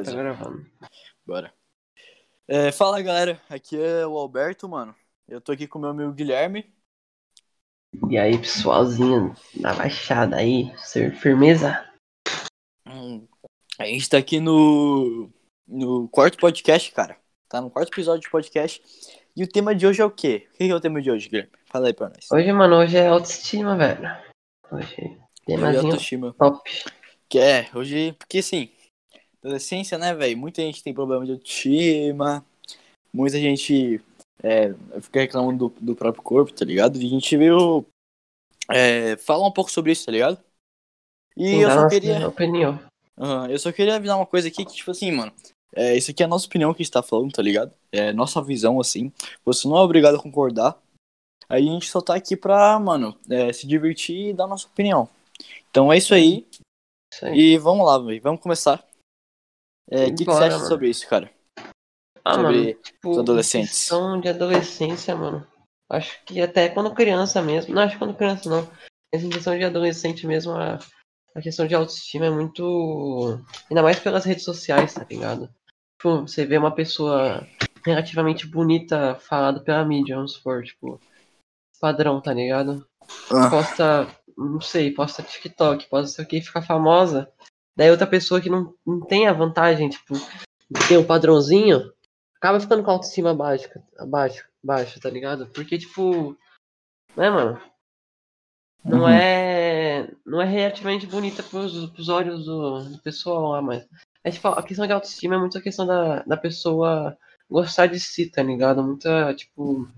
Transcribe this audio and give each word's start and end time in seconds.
Agora 0.00 0.04
tá 0.04 0.10
Beleza. 0.10 0.16
gravando. 0.16 0.66
Bora. 1.26 1.54
É, 2.48 2.72
fala 2.72 3.00
galera, 3.02 3.40
aqui 3.48 3.80
é 3.80 4.06
o 4.06 4.16
Alberto, 4.18 4.68
mano. 4.68 4.94
Eu 5.28 5.40
tô 5.40 5.52
aqui 5.52 5.66
com 5.68 5.78
o 5.78 5.82
meu 5.82 5.90
amigo 5.90 6.12
Guilherme. 6.12 6.72
E 8.08 8.18
aí, 8.18 8.36
pessoalzinho 8.38 9.34
da 9.60 9.72
Baixada 9.74 10.36
aí, 10.36 10.72
ser 10.78 11.14
firmeza? 11.14 11.84
Hum, 12.86 13.26
A 13.78 13.84
gente 13.84 14.08
tá 14.08 14.18
aqui 14.18 14.40
no, 14.40 15.30
no 15.66 16.08
quarto 16.08 16.38
podcast, 16.38 16.90
cara. 16.92 17.16
Tá 17.48 17.60
no 17.60 17.70
quarto 17.70 17.92
episódio 17.92 18.22
de 18.22 18.30
podcast. 18.30 18.82
E 19.36 19.44
o 19.44 19.48
tema 19.48 19.74
de 19.74 19.86
hoje 19.86 20.00
é 20.02 20.04
o 20.04 20.10
quê? 20.10 20.48
O 20.54 20.56
que 20.56 20.68
é 20.68 20.74
o 20.74 20.80
tema 20.80 21.00
de 21.00 21.10
hoje, 21.10 21.28
Guilherme? 21.28 21.52
Fala 21.66 21.86
aí 21.88 21.94
pra 21.94 22.08
nós. 22.08 22.26
Hoje, 22.32 22.52
mano, 22.52 22.76
hoje 22.76 22.96
é 22.96 23.06
autoestima, 23.06 23.76
velho. 23.76 24.08
Hoje, 24.72 24.86
Hoje 25.00 25.12
é 25.12 25.44
temazinho 25.46 25.84
autoestima. 25.86 26.32
top. 26.36 26.70
Que 27.28 27.38
é, 27.38 27.68
hoje, 27.74 28.12
porque 28.18 28.38
assim, 28.38 28.72
adolescência, 29.42 29.98
né, 29.98 30.14
velho? 30.14 30.36
Muita 30.36 30.62
gente 30.62 30.82
tem 30.82 30.94
problema 30.94 31.24
de 31.24 31.32
autoestima, 31.32 32.44
muita 33.12 33.38
gente 33.38 34.00
é, 34.42 34.74
fica 35.00 35.20
reclamando 35.20 35.68
do, 35.68 35.74
do 35.80 35.96
próprio 35.96 36.22
corpo, 36.22 36.52
tá 36.52 36.64
ligado? 36.64 37.00
E 37.00 37.06
a 37.06 37.08
gente 37.08 37.36
veio 37.36 37.84
é, 38.70 39.16
falar 39.16 39.46
um 39.46 39.52
pouco 39.52 39.70
sobre 39.70 39.92
isso, 39.92 40.06
tá 40.06 40.12
ligado? 40.12 40.38
E 41.36 41.56
eu 41.56 41.70
só 41.70 41.88
queria. 41.88 42.28
opinião. 42.28 42.80
Aham, 43.18 43.50
eu 43.50 43.58
só 43.58 43.70
queria 43.70 43.96
avisar 43.96 44.16
uma 44.16 44.26
coisa 44.26 44.48
aqui 44.48 44.64
que, 44.64 44.74
tipo 44.74 44.90
assim, 44.90 45.10
mano. 45.10 45.32
É, 45.74 45.96
isso 45.96 46.10
aqui 46.10 46.22
é 46.22 46.26
a 46.26 46.28
nossa 46.28 46.46
opinião 46.46 46.74
que 46.74 46.82
a 46.82 46.84
gente 46.84 46.92
tá 46.92 47.02
falando, 47.02 47.32
tá 47.32 47.42
ligado? 47.42 47.72
É 47.92 48.12
nossa 48.12 48.42
visão, 48.42 48.80
assim. 48.80 49.12
Você 49.44 49.68
não 49.68 49.76
é 49.76 49.80
obrigado 49.80 50.16
a 50.16 50.22
concordar. 50.22 50.76
Aí 51.48 51.68
a 51.68 51.72
gente 51.72 51.88
só 51.88 52.00
tá 52.00 52.14
aqui 52.14 52.36
pra, 52.36 52.78
mano, 52.78 53.16
é, 53.28 53.52
se 53.52 53.66
divertir 53.66 54.28
e 54.28 54.32
dar 54.32 54.46
nossa 54.46 54.66
opinião. 54.66 55.08
Então 55.70 55.92
é 55.92 55.98
isso 55.98 56.14
aí. 56.14 56.46
Isso 57.12 57.26
aí. 57.26 57.38
E 57.38 57.58
vamos 57.58 57.86
lá, 57.86 57.98
velho. 57.98 58.20
Vamos 58.22 58.40
começar. 58.40 58.84
É, 59.90 60.04
O 60.06 60.14
que, 60.14 60.24
que 60.24 60.24
você 60.24 60.44
acha 60.44 60.56
mano. 60.56 60.68
sobre 60.68 60.88
isso, 60.88 61.08
cara? 61.08 61.30
Ah, 62.24 62.34
sobre 62.34 62.56
mano, 62.58 62.74
tipo, 62.74 63.10
os 63.10 63.18
adolescentes. 63.18 63.70
questão 63.70 64.20
de 64.20 64.28
adolescência, 64.28 65.16
mano. 65.16 65.46
Acho 65.90 66.24
que 66.24 66.40
até 66.40 66.68
quando 66.68 66.94
criança 66.94 67.42
mesmo. 67.42 67.74
Não, 67.74 67.82
acho 67.82 67.94
que 67.94 67.98
quando 67.98 68.14
criança 68.16 68.48
não. 68.48 68.70
Em 69.12 69.28
questão 69.28 69.58
de 69.58 69.64
adolescente 69.64 70.24
mesmo, 70.26 70.52
a, 70.52 70.78
a 71.34 71.40
questão 71.40 71.66
de 71.66 71.74
autoestima 71.74 72.26
é 72.26 72.30
muito. 72.30 73.40
Ainda 73.68 73.82
mais 73.82 73.98
pelas 73.98 74.24
redes 74.24 74.44
sociais, 74.44 74.94
tá 74.94 75.04
ligado? 75.10 75.48
Tipo, 75.98 76.20
você 76.20 76.46
vê 76.46 76.56
uma 76.58 76.72
pessoa 76.74 77.44
relativamente 77.84 78.46
bonita 78.46 79.16
falada 79.16 79.60
pela 79.60 79.84
mídia, 79.84 80.14
vamos 80.16 80.34
supor, 80.34 80.62
tipo. 80.62 81.00
Padrão, 81.80 82.20
tá 82.20 82.32
ligado? 82.34 82.86
Ah, 83.32 83.48
Posta, 83.48 84.06
não 84.36 84.60
sei, 84.60 84.92
posta 84.92 85.22
TikTok, 85.22 85.88
posta 85.88 86.10
isso 86.10 86.20
aqui 86.22 86.36
e 86.36 86.42
fica 86.42 86.60
famosa. 86.62 87.32
Daí 87.76 87.90
outra 87.90 88.06
pessoa 88.06 88.40
que 88.40 88.50
não, 88.50 88.74
não 88.86 89.00
tem 89.00 89.26
a 89.26 89.32
vantagem, 89.32 89.88
tipo, 89.88 90.14
de 90.14 90.88
ter 90.88 90.98
um 90.98 91.04
padrãozinho, 91.04 91.92
acaba 92.36 92.60
ficando 92.60 92.82
com 92.82 92.90
a 92.90 92.94
autoestima 92.94 93.34
baixa, 93.34 93.82
abaixo, 93.98 94.44
baixa, 94.62 95.00
tá 95.00 95.08
ligado? 95.08 95.46
Porque, 95.48 95.78
tipo, 95.78 96.36
né, 97.16 97.30
mano? 97.30 97.60
Não 98.84 99.00
Uhum. 99.02 99.08
é. 99.08 100.10
Não 100.24 100.40
é 100.40 100.46
relativamente 100.46 101.06
bonita 101.06 101.42
pros, 101.42 101.90
pros 101.90 102.08
olhos 102.08 102.44
do, 102.46 102.84
do 102.84 102.98
pessoal 102.98 103.50
lá, 103.50 103.62
mas. 103.62 103.86
É 104.24 104.30
tipo, 104.30 104.48
a 104.48 104.62
questão 104.62 104.86
de 104.86 104.92
autoestima 104.92 105.34
é 105.34 105.38
muito 105.38 105.56
a 105.56 105.62
questão 105.62 105.86
da, 105.86 106.22
da 106.22 106.36
pessoa 106.36 107.16
gostar 107.50 107.86
de 107.86 107.98
si, 107.98 108.26
tá 108.30 108.42
ligado? 108.42 108.82
Muita, 108.82 109.34
tipo, 109.34 109.88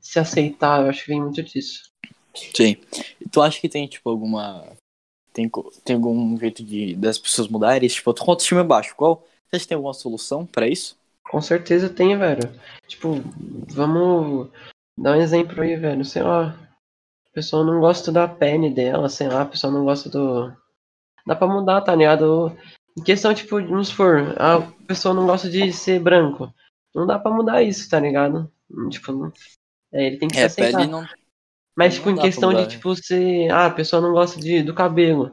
se 0.00 0.18
aceitar, 0.18 0.82
eu 0.82 0.88
acho 0.90 1.02
que 1.04 1.10
vem 1.10 1.20
muito 1.22 1.42
disso. 1.42 1.90
sim. 2.34 2.76
E 3.20 3.28
tu 3.28 3.40
acha 3.40 3.60
que 3.60 3.68
tem, 3.68 3.86
tipo, 3.88 4.08
alguma. 4.08 4.64
Tem, 5.38 5.50
tem 5.84 5.94
algum 5.94 6.36
jeito 6.36 6.64
de 6.64 6.96
das 6.96 7.16
pessoas 7.16 7.46
mudarem? 7.46 7.88
Tipo, 7.88 8.12
com 8.12 8.30
autoestima 8.32 8.62
é 8.62 8.64
baixo. 8.64 8.94
Qual? 8.96 9.24
Você 9.48 9.56
acha 9.56 9.64
que 9.64 9.68
tem 9.68 9.76
alguma 9.76 9.94
solução 9.94 10.44
pra 10.44 10.66
isso? 10.66 10.96
Com 11.30 11.40
certeza 11.40 11.88
tem, 11.88 12.18
velho. 12.18 12.50
Tipo, 12.88 13.22
vamos 13.68 14.48
dar 14.96 15.12
um 15.16 15.20
exemplo 15.20 15.62
aí, 15.62 15.76
velho. 15.76 16.04
Sei 16.04 16.22
lá. 16.22 16.58
A 17.30 17.34
pessoa 17.34 17.64
não 17.64 17.78
gosta 17.78 18.10
da 18.10 18.26
pele 18.26 18.68
dela, 18.68 19.08
sei 19.08 19.28
lá, 19.28 19.42
a 19.42 19.46
pessoa 19.46 19.72
não 19.72 19.84
gosta 19.84 20.10
do. 20.10 20.52
Dá 21.24 21.36
pra 21.36 21.46
mudar, 21.46 21.82
tá 21.82 21.94
ligado? 21.94 22.56
Em 22.98 23.02
questão, 23.04 23.32
tipo, 23.32 23.62
vamos 23.62 23.88
supor, 23.88 24.34
a 24.36 24.60
pessoa 24.88 25.14
não 25.14 25.24
gosta 25.24 25.48
de 25.48 25.72
ser 25.72 26.00
branco. 26.00 26.52
Não 26.92 27.06
dá 27.06 27.16
pra 27.16 27.30
mudar 27.30 27.62
isso, 27.62 27.88
tá 27.88 28.00
ligado? 28.00 28.50
Tipo, 28.90 29.12
não... 29.12 29.32
é, 29.92 30.06
ele 30.06 30.16
tem 30.16 30.26
que 30.28 30.34
se 30.34 30.42
É, 30.42 30.46
aceitar. 30.46 30.78
pele 30.78 30.90
não. 30.90 31.06
Mas, 31.78 31.94
tipo, 31.94 32.10
em 32.10 32.14
pra 32.14 32.24
questão 32.24 32.52
de, 32.52 32.66
tipo, 32.66 32.92
ser. 32.96 33.48
Ah, 33.52 33.66
a 33.66 33.70
pessoa 33.70 34.02
não 34.02 34.10
gosta 34.10 34.40
de, 34.40 34.64
do 34.64 34.74
cabelo. 34.74 35.30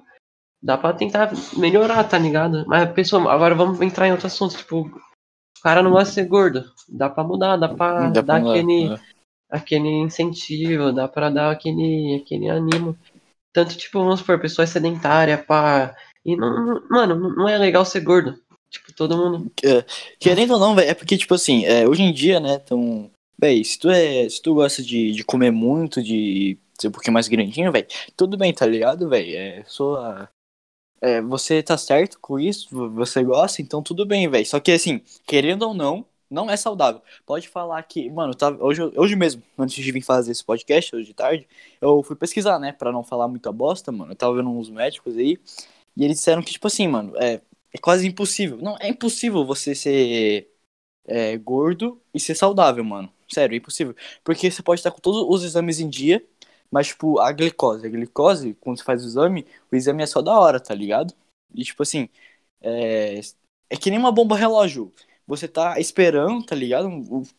Dá 0.61 0.77
pra 0.77 0.93
tentar 0.93 1.31
melhorar, 1.57 2.03
tá 2.03 2.19
ligado? 2.19 2.63
Mas 2.67 2.83
a 2.83 2.87
pessoa. 2.87 3.31
Agora 3.33 3.55
vamos 3.55 3.81
entrar 3.81 4.07
em 4.07 4.11
outro 4.11 4.27
assunto. 4.27 4.55
Tipo, 4.55 4.81
o 4.81 5.61
cara 5.63 5.81
não 5.81 5.89
gosta 5.89 6.09
de 6.09 6.13
ser 6.13 6.25
gordo. 6.27 6.63
Dá 6.87 7.09
pra 7.09 7.23
mudar, 7.23 7.57
dá 7.57 7.67
pra 7.67 8.09
Dá 8.09 8.11
pra 8.11 8.21
dar 8.21 8.39
mudar, 8.41 8.51
aquele, 8.51 8.93
é. 8.93 8.99
aquele 9.49 9.89
incentivo, 9.89 10.91
dá 10.93 11.07
pra 11.07 11.31
dar 11.31 11.49
aquele, 11.49 12.21
aquele 12.23 12.47
ânimo. 12.47 12.95
Tanto, 13.51 13.75
tipo, 13.75 13.97
vamos 13.99 14.19
supor, 14.19 14.39
pessoa 14.39 14.65
é 14.65 14.67
sedentária, 14.67 15.39
pá. 15.39 15.95
E 16.23 16.35
não, 16.35 16.63
não- 16.63 16.81
mano, 16.91 17.35
não 17.35 17.49
é 17.49 17.57
legal 17.57 17.83
ser 17.85 18.01
gordo. 18.01 18.39
Tipo, 18.69 18.93
todo 18.93 19.17
mundo. 19.17 19.51
Querendo 20.19 20.53
ou 20.53 20.59
não, 20.59 20.75
velho, 20.75 20.89
é 20.91 20.93
porque, 20.93 21.17
tipo 21.17 21.33
assim, 21.33 21.65
é, 21.65 21.87
hoje 21.87 22.03
em 22.03 22.13
dia, 22.13 22.39
né, 22.39 22.59
tão. 22.59 23.09
Véi, 23.37 23.63
se 23.63 23.77
tu 23.79 23.89
é. 23.89 24.27
Se 24.29 24.41
tu 24.41 24.55
gosta 24.55 24.81
de, 24.83 25.11
de 25.11 25.23
comer 25.23 25.51
muito, 25.51 26.01
de 26.01 26.57
ser 26.79 26.87
um 26.89 26.91
pouquinho 26.91 27.13
mais 27.13 27.27
grandinho, 27.27 27.71
velho, 27.71 27.87
tudo 28.15 28.37
bem, 28.37 28.53
tá 28.53 28.65
ligado, 28.65 29.09
velho? 29.09 29.37
É 29.37 29.63
sua. 29.65 30.29
É, 31.01 31.21
você 31.21 31.61
tá 31.63 31.77
certo 31.77 32.19
com 32.19 32.39
isso, 32.39 32.69
você 32.91 33.23
gosta, 33.23 33.61
então 33.61 33.83
tudo 33.83 34.05
bem, 34.05 34.29
velho. 34.29 34.45
Só 34.45 34.59
que 34.59 34.71
assim, 34.71 35.01
querendo 35.27 35.63
ou 35.63 35.73
não, 35.73 36.05
não 36.29 36.49
é 36.49 36.57
saudável. 36.57 37.01
Pode 37.25 37.47
falar 37.49 37.83
que, 37.83 38.09
mano, 38.09 38.33
tá, 38.33 38.49
hoje, 38.49 38.81
hoje 38.95 39.15
mesmo, 39.15 39.43
antes 39.57 39.83
de 39.83 39.91
vir 39.91 40.01
fazer 40.01 40.31
esse 40.31 40.43
podcast, 40.43 40.95
hoje 40.95 41.07
de 41.07 41.13
tarde, 41.13 41.47
eu 41.81 42.01
fui 42.03 42.15
pesquisar, 42.15 42.59
né, 42.59 42.71
pra 42.71 42.91
não 42.91 43.03
falar 43.03 43.27
muita 43.27 43.51
bosta, 43.51 43.91
mano. 43.91 44.13
Eu 44.13 44.15
tava 44.15 44.35
vendo 44.35 44.49
uns 44.49 44.69
médicos 44.69 45.15
aí, 45.17 45.37
e 45.97 46.03
eles 46.03 46.17
disseram 46.17 46.41
que, 46.41 46.51
tipo 46.53 46.67
assim, 46.67 46.87
mano, 46.87 47.13
é, 47.17 47.41
é 47.73 47.77
quase 47.77 48.07
impossível. 48.07 48.57
Não, 48.57 48.77
é 48.79 48.89
impossível 48.89 49.45
você 49.45 49.75
ser 49.75 50.49
é, 51.05 51.37
gordo 51.37 52.01
e 52.13 52.19
ser 52.19 52.35
saudável, 52.35 52.83
mano. 52.83 53.11
Sério, 53.27 53.55
é 53.55 53.57
impossível. 53.57 53.95
Porque 54.23 54.49
você 54.49 54.61
pode 54.61 54.79
estar 54.79 54.91
com 54.91 54.99
todos 54.99 55.25
os 55.27 55.43
exames 55.43 55.79
em 55.79 55.89
dia, 55.89 56.23
mas, 56.71 56.87
tipo, 56.87 57.19
a 57.19 57.31
glicose. 57.31 57.85
A 57.85 57.89
glicose, 57.89 58.53
quando 58.59 58.77
você 58.77 58.83
faz 58.83 59.03
o 59.03 59.07
exame, 59.07 59.45
o 59.71 59.75
exame 59.75 60.03
é 60.03 60.05
só 60.05 60.21
da 60.21 60.37
hora, 60.37 60.59
tá 60.59 60.73
ligado? 60.73 61.13
E, 61.53 61.63
tipo 61.63 61.83
assim, 61.83 62.09
é, 62.61 63.19
é 63.69 63.77
que 63.77 63.89
nem 63.89 63.99
uma 63.99 64.11
bomba 64.11 64.35
relógio. 64.35 64.93
Você 65.27 65.47
tá 65.47 65.79
esperando, 65.79 66.45
tá 66.45 66.55
ligado? 66.55 66.89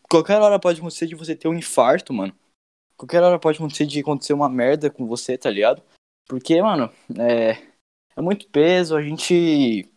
Qualquer 0.09 0.41
hora 0.41 0.59
pode 0.59 0.81
acontecer 0.81 1.07
de 1.07 1.15
você 1.15 1.37
ter 1.37 1.49
um 1.49 1.55
infarto, 1.55 2.13
mano. 2.13 2.35
Qualquer 2.97 3.23
hora 3.23 3.39
pode 3.39 3.59
acontecer 3.59 3.87
de 3.87 4.01
acontecer 4.01 4.33
uma 4.33 4.49
merda 4.49 4.91
com 4.91 5.07
você, 5.07 5.37
tá 5.39 5.51
ligado? 5.51 5.83
Porque, 6.27 6.61
mano, 6.61 6.91
é, 7.19 7.63
é 8.17 8.21
muito 8.21 8.49
peso, 8.49 8.97
a 8.97 9.03
gente. 9.03 9.89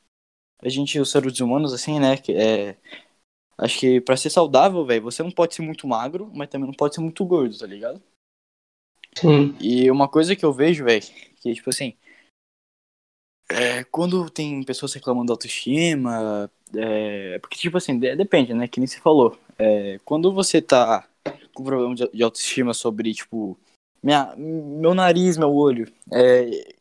A 0.61 0.67
gente, 0.69 0.99
os 0.99 1.09
seres 1.09 1.39
humanos, 1.39 1.73
assim, 1.73 1.99
né? 1.99 2.15
É, 2.29 2.75
acho 3.59 3.79
que 3.79 4.01
pra 4.01 4.17
ser 4.17 4.29
saudável, 4.29 4.85
velho, 4.85 5.03
você 5.03 5.21
não 5.21 5.31
pode 5.31 5.53
ser 5.55 5.61
muito 5.61 5.87
magro, 5.87 6.31
mas 6.33 6.49
também 6.49 6.67
não 6.67 6.73
pode 6.73 6.95
ser 6.95 7.01
muito 7.01 7.23
gordo, 7.25 7.57
tá 7.57 7.67
ligado? 7.67 8.01
Sim. 9.17 9.55
E 9.59 9.89
uma 9.91 10.07
coisa 10.07 10.35
que 10.35 10.45
eu 10.45 10.53
vejo, 10.53 10.85
velho, 10.85 11.05
que 11.41 11.53
tipo 11.53 11.69
assim. 11.69 11.95
É, 13.51 13.83
quando 13.85 14.29
tem 14.29 14.63
pessoas 14.63 14.93
reclamando 14.93 15.27
da 15.27 15.33
autoestima, 15.33 16.49
é, 16.75 17.39
porque 17.39 17.57
tipo 17.57 17.77
assim, 17.77 17.97
de- 17.97 18.15
depende, 18.15 18.53
né? 18.53 18.67
Que 18.67 18.79
nem 18.79 18.87
você 18.87 18.99
falou. 18.99 19.37
É, 19.57 19.99
quando 20.05 20.31
você 20.31 20.61
tá 20.61 21.07
com 21.53 21.63
problema 21.63 21.95
de, 21.95 22.07
de 22.09 22.23
autoestima 22.23 22.73
sobre, 22.73 23.13
tipo, 23.13 23.59
minha, 24.01 24.33
meu 24.37 24.93
nariz, 24.93 25.35
meu 25.37 25.53
olho, 25.53 25.91
é, 26.13 26.78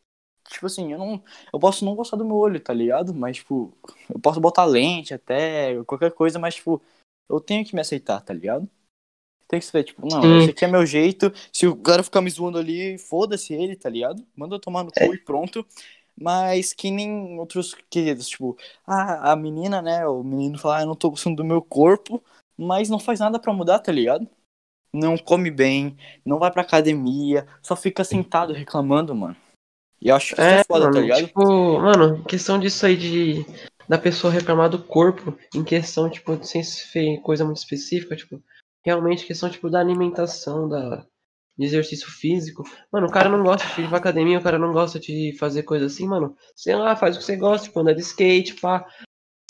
tipo 0.49 0.65
assim, 0.65 0.91
eu 0.91 0.97
não. 0.99 1.23
Eu 1.53 1.59
posso 1.59 1.85
não 1.85 1.95
gostar 1.95 2.17
do 2.17 2.25
meu 2.25 2.35
olho, 2.35 2.59
tá 2.59 2.73
ligado? 2.73 3.13
Mas, 3.13 3.37
tipo, 3.37 3.73
eu 4.09 4.19
posso 4.19 4.39
botar 4.39 4.65
lente 4.65 5.13
até, 5.13 5.81
qualquer 5.85 6.11
coisa, 6.11 6.39
mas, 6.39 6.55
tipo, 6.55 6.81
eu 7.29 7.39
tenho 7.39 7.65
que 7.65 7.75
me 7.75 7.81
aceitar, 7.81 8.21
tá 8.21 8.33
ligado? 8.33 8.67
Tem 9.47 9.59
que 9.59 9.65
ser, 9.65 9.83
tipo, 9.83 10.07
não, 10.07 10.21
Sim. 10.21 10.37
esse 10.37 10.49
aqui 10.51 10.65
é 10.65 10.67
meu 10.67 10.85
jeito. 10.85 11.31
Se 11.51 11.67
o 11.67 11.75
cara 11.75 12.03
ficar 12.03 12.21
me 12.21 12.29
zoando 12.29 12.57
ali, 12.57 12.97
foda-se 12.99 13.53
ele, 13.53 13.75
tá 13.75 13.89
ligado? 13.89 14.23
Manda 14.35 14.55
eu 14.55 14.59
tomar 14.59 14.83
no 14.83 14.91
cu 14.91 15.13
e 15.13 15.17
pronto. 15.17 15.65
Mas 16.21 16.73
que 16.73 16.91
nem 16.91 17.39
outros 17.39 17.73
queridos, 17.89 18.27
tipo, 18.27 18.57
ah, 18.85 19.31
a 19.31 19.35
menina, 19.35 19.81
né? 19.81 20.05
O 20.05 20.21
menino 20.23 20.59
fala, 20.59 20.77
ah, 20.77 20.81
eu 20.81 20.87
não 20.87 20.95
tô 20.95 21.09
gostando 21.09 21.37
do 21.37 21.45
meu 21.45 21.61
corpo, 21.61 22.21
mas 22.57 22.89
não 22.89 22.99
faz 22.99 23.19
nada 23.21 23.39
pra 23.39 23.53
mudar, 23.53 23.79
tá 23.79 23.91
ligado? 23.91 24.27
Não 24.93 25.17
come 25.17 25.49
bem, 25.49 25.95
não 26.25 26.37
vai 26.37 26.51
pra 26.51 26.61
academia, 26.61 27.47
só 27.61 27.75
fica 27.75 28.03
sentado 28.03 28.53
reclamando, 28.53 29.15
mano. 29.15 29.35
E 30.01 30.09
eu 30.09 30.15
acho 30.15 30.27
que 30.35 30.41
isso 30.41 30.41
é, 30.41 30.59
É, 30.59 30.63
foda, 30.63 30.85
mano, 30.85 30.93
tá 30.93 31.01
ligado? 31.01 31.25
tipo, 31.27 31.79
mano, 31.79 32.23
questão 32.23 32.59
disso 32.59 32.85
aí 32.85 32.95
de 32.95 33.45
da 33.87 33.97
pessoa 33.97 34.31
reclamar 34.31 34.69
do 34.69 34.77
corpo, 34.77 35.35
em 35.53 35.63
questão, 35.63 36.07
tipo, 36.09 36.37
sem 36.45 36.63
ser 36.63 37.17
coisa 37.21 37.43
muito 37.43 37.57
específica, 37.57 38.15
tipo, 38.15 38.39
realmente 38.85 39.25
questão, 39.25 39.49
tipo, 39.49 39.67
da 39.69 39.79
alimentação, 39.79 40.69
da 40.69 41.05
de 41.57 41.65
exercício 41.65 42.07
físico. 42.09 42.63
Mano, 42.89 43.07
o 43.07 43.11
cara 43.11 43.27
não 43.27 43.43
gosta 43.43 43.67
de 43.75 43.81
ir 43.81 43.89
pra 43.89 43.97
academia, 43.97 44.37
o 44.39 44.41
cara 44.41 44.57
não 44.57 44.71
gosta 44.71 44.97
de 44.97 45.35
fazer 45.37 45.63
coisa 45.63 45.87
assim, 45.87 46.07
mano. 46.07 46.33
Sei 46.55 46.73
lá, 46.73 46.95
faz 46.95 47.15
o 47.15 47.19
que 47.19 47.25
você 47.25 47.35
gosta, 47.35 47.67
tipo, 47.67 47.77
andar 47.81 47.93
de 47.93 47.99
skate, 48.01 48.55
pá. 48.61 48.85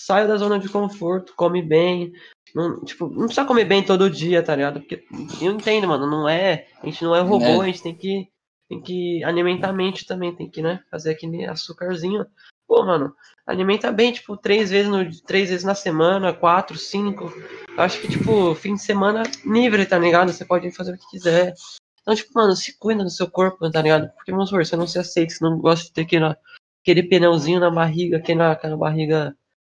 sai 0.02 0.28
da 0.28 0.36
zona 0.38 0.58
de 0.58 0.68
conforto, 0.70 1.34
come 1.36 1.62
bem. 1.62 2.12
Não, 2.56 2.84
tipo, 2.84 3.08
não 3.10 3.26
precisa 3.26 3.46
comer 3.46 3.66
bem 3.66 3.84
todo 3.86 4.10
dia, 4.10 4.42
tá 4.42 4.56
ligado? 4.56 4.80
Porque 4.80 5.06
eu 5.40 5.52
entendo, 5.52 5.88
mano, 5.88 6.10
não 6.10 6.28
é. 6.28 6.66
A 6.82 6.86
gente 6.88 7.04
não 7.04 7.14
é 7.16 7.20
robô, 7.22 7.46
É. 7.46 7.60
a 7.62 7.66
gente 7.66 7.84
tem 7.84 7.94
que, 7.94 8.28
tem 8.70 8.80
que 8.80 9.24
alimentar 9.24 9.70
a 9.70 9.74
mente 9.74 10.06
também, 10.06 10.34
tem 10.34 10.50
que, 10.50 10.62
né, 10.62 10.82
fazer 10.90 11.12
aquele 11.12 11.46
açúcarzinho. 11.46 12.26
Pô, 12.68 12.86
mano, 12.86 13.16
alimenta 13.46 13.92
bem, 13.92 14.14
tipo, 14.14 14.38
três 14.38 14.70
vezes, 14.70 14.90
no, 14.90 15.04
três 15.24 15.50
vezes 15.50 15.66
na 15.66 15.74
semana, 15.74 16.32
quatro, 16.32 16.78
cinco. 16.78 17.34
Eu 17.76 17.84
acho 17.84 18.00
que, 18.00 18.08
tipo, 18.08 18.54
fim 18.54 18.76
de 18.76 18.82
semana 18.82 19.24
livre, 19.44 19.86
tá 19.86 19.98
ligado? 19.98 20.32
Você 20.32 20.46
pode 20.46 20.72
fazer 20.72 20.94
o 20.94 20.98
que 20.98 21.10
quiser. 21.10 21.56
Então, 22.02 22.14
tipo, 22.14 22.32
mano, 22.36 22.56
se 22.56 22.78
cuida 22.78 23.04
do 23.04 23.10
seu 23.10 23.30
corpo, 23.30 23.70
tá 23.72 23.82
ligado? 23.82 24.10
Porque, 24.14 24.32
vamos 24.32 24.50
supor, 24.50 24.64
você 24.64 24.76
não 24.76 24.86
se 24.86 25.00
aceita, 25.00 25.34
você 25.34 25.44
não 25.44 25.58
gosta 25.60 25.86
de 25.86 25.94
ter 25.94 26.02
aquele, 26.02 26.36
aquele 26.84 27.04
pneuzinho 27.04 27.60
na 27.60 27.72
barriga, 27.72 28.18
aquela, 28.18 28.52
aquela 28.52 28.78
barriga, 28.78 29.36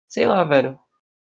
sei 0.08 0.28
lá, 0.28 0.44
velho. 0.44 0.78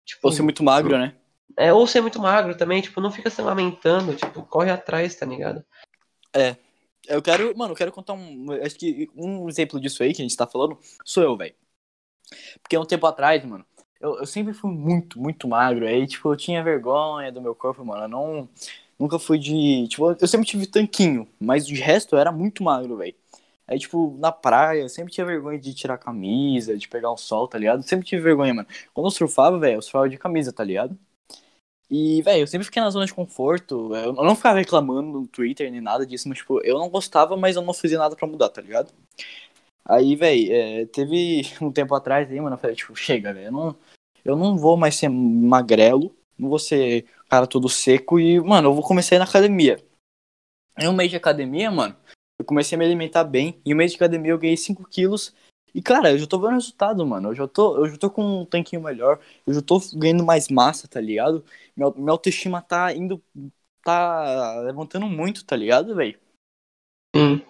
Tipo, 0.07 0.29
Ou 0.29 0.33
ser 0.33 0.43
muito 0.43 0.65
magro, 0.65 0.97
né? 0.97 1.15
é, 1.59 1.73
ou 1.73 1.87
ser 1.87 2.01
muito 2.01 2.21
magro 2.21 2.57
também, 2.57 2.81
tipo, 2.81 3.01
não 3.01 3.11
fica 3.11 3.29
se 3.29 3.43
lamentando, 3.43 4.15
tipo, 4.15 4.43
corre 4.45 4.71
atrás, 4.71 5.15
tá 5.17 5.27
ligado? 5.27 5.65
Eu 7.09 7.23
quero, 7.23 7.57
mano, 7.57 7.73
eu 7.73 7.77
quero 7.77 7.93
contar 7.93 8.13
um. 8.15 8.53
Acho 8.65 8.77
que 8.79 9.11
um 9.17 9.49
exemplo 9.49 9.81
disso 9.81 10.03
aí 10.03 10.13
que 10.15 10.23
a 10.23 10.25
gente 10.25 10.37
tá 10.37 10.47
falando 10.47 10.79
sou 11.05 11.23
eu, 11.23 11.37
velho. 11.37 11.55
Porque 12.63 12.77
um 12.79 12.85
tempo 12.85 13.07
atrás, 13.07 13.45
mano, 13.45 13.65
eu, 14.01 14.19
eu 14.19 14.27
sempre 14.27 14.53
fui 14.53 14.71
muito, 14.73 15.21
muito 15.21 15.49
magro. 15.49 15.87
Aí, 15.87 16.07
tipo, 16.07 16.33
eu 16.33 16.37
tinha 16.37 16.63
vergonha 16.63 17.33
do 17.33 17.41
meu 17.41 17.55
corpo, 17.55 17.85
mano. 17.85 18.05
Eu 18.05 18.09
não. 18.09 18.49
Nunca 18.99 19.19
fui 19.19 19.39
de. 19.39 19.87
Tipo, 19.89 20.11
eu 20.21 20.29
sempre 20.29 20.47
tive 20.47 20.67
tanquinho, 20.67 21.27
mas 21.41 21.67
de 21.67 21.75
resto 21.75 22.15
eu 22.17 22.19
era 22.19 22.33
muito 22.33 22.63
magro, 22.63 22.97
velho. 22.97 23.15
Aí, 23.67 23.79
tipo, 23.79 24.17
na 24.19 24.33
praia, 24.33 24.81
eu 24.83 24.89
sempre 24.89 25.13
tinha 25.13 25.27
vergonha 25.27 25.59
de 25.59 25.75
tirar 25.75 25.99
camisa, 25.99 26.77
de 26.77 26.89
pegar 26.89 27.13
um 27.13 27.17
sol, 27.17 27.47
tá 27.47 27.59
ligado? 27.59 27.83
Sempre 27.83 28.07
tive 28.07 28.23
vergonha, 28.23 28.55
mano. 28.55 28.69
Quando 28.95 29.07
eu 29.07 29.11
surfava, 29.11 29.59
velho, 29.59 29.77
eu 29.77 29.83
surfava 29.83 30.09
de 30.09 30.17
camisa, 30.19 30.53
tá 30.53 30.65
ligado? 30.65 30.99
E, 31.91 32.21
velho, 32.23 32.43
eu 32.43 32.47
sempre 32.47 32.67
fiquei 32.67 32.83
na 32.83 32.91
zona 32.91 33.07
de 33.07 33.15
conforto. 33.15 33.95
Eu 33.95 34.13
não 34.13 34.37
ficava 34.37 34.59
reclamando 34.59 35.21
no 35.21 35.27
Twitter 35.27 35.71
nem 35.71 35.81
nada 35.81 36.07
disso, 36.07 36.29
mas, 36.29 36.39
tipo, 36.39 36.61
eu 36.65 36.79
não 36.79 36.91
gostava, 36.91 37.37
mas 37.37 37.57
eu 37.57 37.63
não 37.63 37.73
fazia 37.73 37.99
nada 37.99 38.15
pra 38.15 38.29
mudar, 38.29 38.51
tá 38.51 38.61
ligado? 38.61 38.93
Aí, 39.85 40.15
velho, 40.15 40.53
é, 40.53 40.87
teve 40.87 41.43
um 41.63 41.73
tempo 41.73 41.95
atrás 41.95 42.31
aí, 42.31 42.41
mano, 42.41 42.57
eu 42.57 42.59
falei, 42.61 42.77
tipo, 42.77 42.95
chega, 42.95 43.33
velho, 43.33 43.47
eu 43.47 43.53
não, 43.53 43.77
eu 44.25 44.37
não 44.37 44.59
vou 44.59 44.77
mais 44.77 44.97
ser 44.97 45.09
magrelo, 45.09 46.15
não 46.39 46.51
vou 46.51 46.59
ser 46.59 47.07
cara 47.29 47.47
todo 47.47 47.69
seco 47.69 48.21
e, 48.21 48.39
mano, 48.41 48.69
eu 48.69 48.75
vou 48.75 48.83
começar 48.83 49.15
a 49.15 49.17
ir 49.17 49.19
na 49.21 49.25
academia. 49.25 49.83
Em 50.79 50.89
um 50.89 50.93
mês 50.93 51.11
de 51.11 51.17
academia, 51.17 51.71
mano, 51.71 51.97
eu 52.39 52.45
comecei 52.45 52.77
a 52.77 52.79
me 52.79 52.85
alimentar 52.85 53.25
bem. 53.25 53.61
Em 53.65 53.75
um 53.75 53.77
mês 53.77 53.91
de 53.91 53.97
academia 53.97 54.31
eu 54.31 54.39
ganhei 54.39 54.57
5 54.57 54.89
quilos. 54.89 55.35
E, 55.75 55.83
cara, 55.83 56.11
eu 56.13 56.19
já 56.19 56.27
tô 56.27 56.39
vendo 56.41 56.55
resultado, 56.55 57.07
mano. 57.07 57.31
Eu 57.31 57.35
já 57.35 57.47
tô, 57.49 57.77
eu 57.79 57.87
já 57.91 57.97
tô 57.97 58.11
com 58.11 58.43
um 58.43 58.45
tanquinho 58.45 58.83
melhor. 58.83 59.21
Eu 59.47 59.55
já 59.55 59.63
tô 59.63 59.81
ganhando 59.95 60.25
mais 60.25 60.49
massa, 60.49 60.89
tá 60.89 61.01
ligado? 61.01 61.45
Minha, 61.77 61.91
minha 61.97 62.11
autoestima 62.13 62.61
tá 62.63 62.93
indo. 62.95 63.23
Tá 63.83 64.61
levantando 64.61 65.07
muito, 65.07 65.45
tá 65.45 65.57
ligado, 65.57 65.95
velho? 65.95 66.19
Sim. 67.15 67.43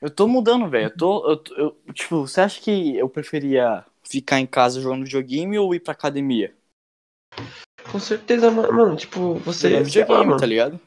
Eu 0.00 0.10
tô 0.10 0.26
mudando, 0.26 0.68
velho. 0.68 0.86
Eu 0.86 0.96
tô. 0.96 1.30
Eu, 1.30 1.42
eu- 1.56 1.92
tipo, 1.92 2.26
você 2.26 2.40
acha 2.40 2.60
que 2.60 2.96
eu 2.96 3.08
preferia 3.08 3.84
ficar 4.02 4.40
em 4.40 4.46
casa 4.46 4.80
jogando 4.80 5.04
videogame 5.04 5.58
ou 5.58 5.74
ir 5.74 5.80
pra 5.80 5.92
academia? 5.92 6.54
Com 7.90 7.98
certeza, 7.98 8.50
ma- 8.50 8.70
mano, 8.70 8.96
tipo, 8.96 9.34
você. 9.34 9.84
Jogando 9.84 10.08
lá, 10.08 10.18
videogame, 10.18 10.40
tá 10.40 10.46
ligado? 10.46 10.80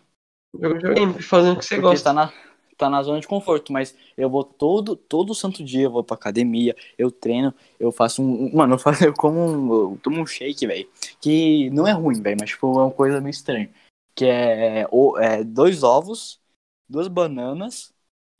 jogando 0.53 0.73
videogame, 0.75 1.21
fazendo 1.21 1.55
o 1.55 1.59
que 1.59 1.65
você 1.65 1.75
Porque 1.75 1.87
gosta. 1.89 2.03
tá 2.09 2.13
na, 2.13 2.33
tá 2.77 2.89
na 2.89 3.01
zona 3.03 3.19
de 3.19 3.27
conforto, 3.27 3.71
mas 3.73 3.95
eu 4.17 4.29
vou 4.29 4.43
todo, 4.43 4.95
todo 4.95 5.33
santo 5.35 5.63
dia, 5.63 5.83
eu 5.83 5.91
vou 5.91 6.03
pra 6.03 6.15
academia, 6.15 6.75
eu 6.97 7.11
treino, 7.11 7.53
eu 7.79 7.91
faço 7.91 8.21
um. 8.21 8.53
Mano, 8.55 8.75
eu 8.75 8.79
faço 8.79 9.03
eu 9.05 9.13
como 9.13 9.39
um. 9.39 9.73
Eu 9.93 9.99
tomo 10.03 10.21
um 10.21 10.25
shake, 10.25 10.67
velho. 10.67 10.87
Que 11.21 11.69
não 11.71 11.87
é 11.87 11.91
ruim, 11.91 12.21
velho, 12.21 12.37
mas 12.39 12.49
tipo, 12.51 12.67
é 12.79 12.83
uma 12.83 12.91
coisa 12.91 13.19
meio 13.21 13.31
estranha. 13.31 13.69
Que 14.15 14.25
é, 14.25 14.87
o- 14.91 15.17
é 15.17 15.43
dois 15.43 15.83
ovos, 15.83 16.39
duas 16.87 17.07
bananas, 17.07 17.93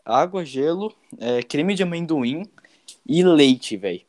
água, 0.05 0.45
gelo, 0.45 0.93
é, 1.19 1.43
creme 1.43 1.75
de 1.75 1.83
amendoim 1.83 2.43
e 3.05 3.23
leite, 3.23 3.77
velho. 3.77 4.01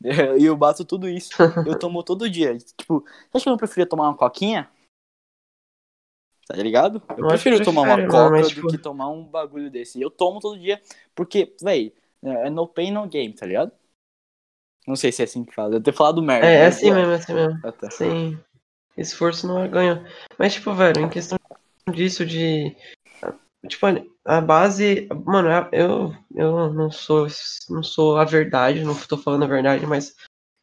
E 0.38 0.44
eu 0.44 0.56
bato 0.56 0.84
tudo 0.84 1.08
isso. 1.08 1.30
Eu 1.64 1.78
tomo 1.78 2.02
todo 2.02 2.28
dia. 2.28 2.58
Tipo, 2.58 3.00
você 3.04 3.36
acha 3.38 3.44
que 3.44 3.48
eu 3.48 3.52
não 3.52 3.58
preferia 3.58 3.86
tomar 3.86 4.08
uma 4.08 4.16
coquinha? 4.16 4.68
Tá 6.52 6.62
ligado? 6.62 7.02
Eu 7.16 7.24
Eu 7.24 7.28
prefiro 7.28 7.64
tomar 7.64 7.80
uma 7.80 7.94
prefere, 7.94 8.10
coca 8.12 8.30
mas, 8.30 8.48
do 8.48 8.54
tipo- 8.54 8.68
que 8.68 8.76
tomar 8.76 9.08
um 9.08 9.24
bagulho 9.24 9.70
desse. 9.70 9.98
E 9.98 10.02
eu 10.02 10.10
tomo 10.10 10.38
todo 10.38 10.58
dia, 10.58 10.78
porque, 11.14 11.54
véi, 11.62 11.94
é 12.22 12.50
no 12.50 12.66
pain, 12.68 12.90
no 12.90 13.06
game, 13.08 13.32
tá 13.32 13.46
ligado? 13.46 13.72
Não 14.86 14.94
sei 14.94 15.10
se 15.10 15.22
é 15.22 15.24
assim 15.24 15.44
que 15.44 15.54
fala. 15.54 15.76
Eu 15.76 15.82
ter 15.82 15.94
falado 15.94 16.20
merda. 16.22 16.46
É, 16.46 16.56
é 16.56 16.66
assim 16.66 16.90
ué. 16.90 16.96
mesmo, 16.96 17.12
é 17.12 17.14
assim 17.14 17.32
mesmo. 17.32 17.60
Ah, 17.64 17.72
tá. 17.72 17.90
Sem 17.90 18.38
esforço 18.98 19.46
não 19.46 19.62
é 19.64 19.68
ganho. 19.68 20.04
Mas, 20.38 20.52
tipo, 20.52 20.74
velho, 20.74 21.00
em 21.00 21.08
questão 21.08 21.38
disso 21.90 22.26
de. 22.26 22.76
Tipo, 23.66 23.86
a 24.26 24.40
base. 24.42 25.08
Mano, 25.24 25.48
eu, 25.72 26.14
eu 26.34 26.70
não 26.74 26.90
sou 26.90 27.26
não 27.70 27.82
sou 27.82 28.18
a 28.18 28.24
verdade, 28.26 28.84
não 28.84 28.94
tô 28.94 29.16
falando 29.16 29.44
a 29.44 29.48
verdade, 29.48 29.86
mas 29.86 30.14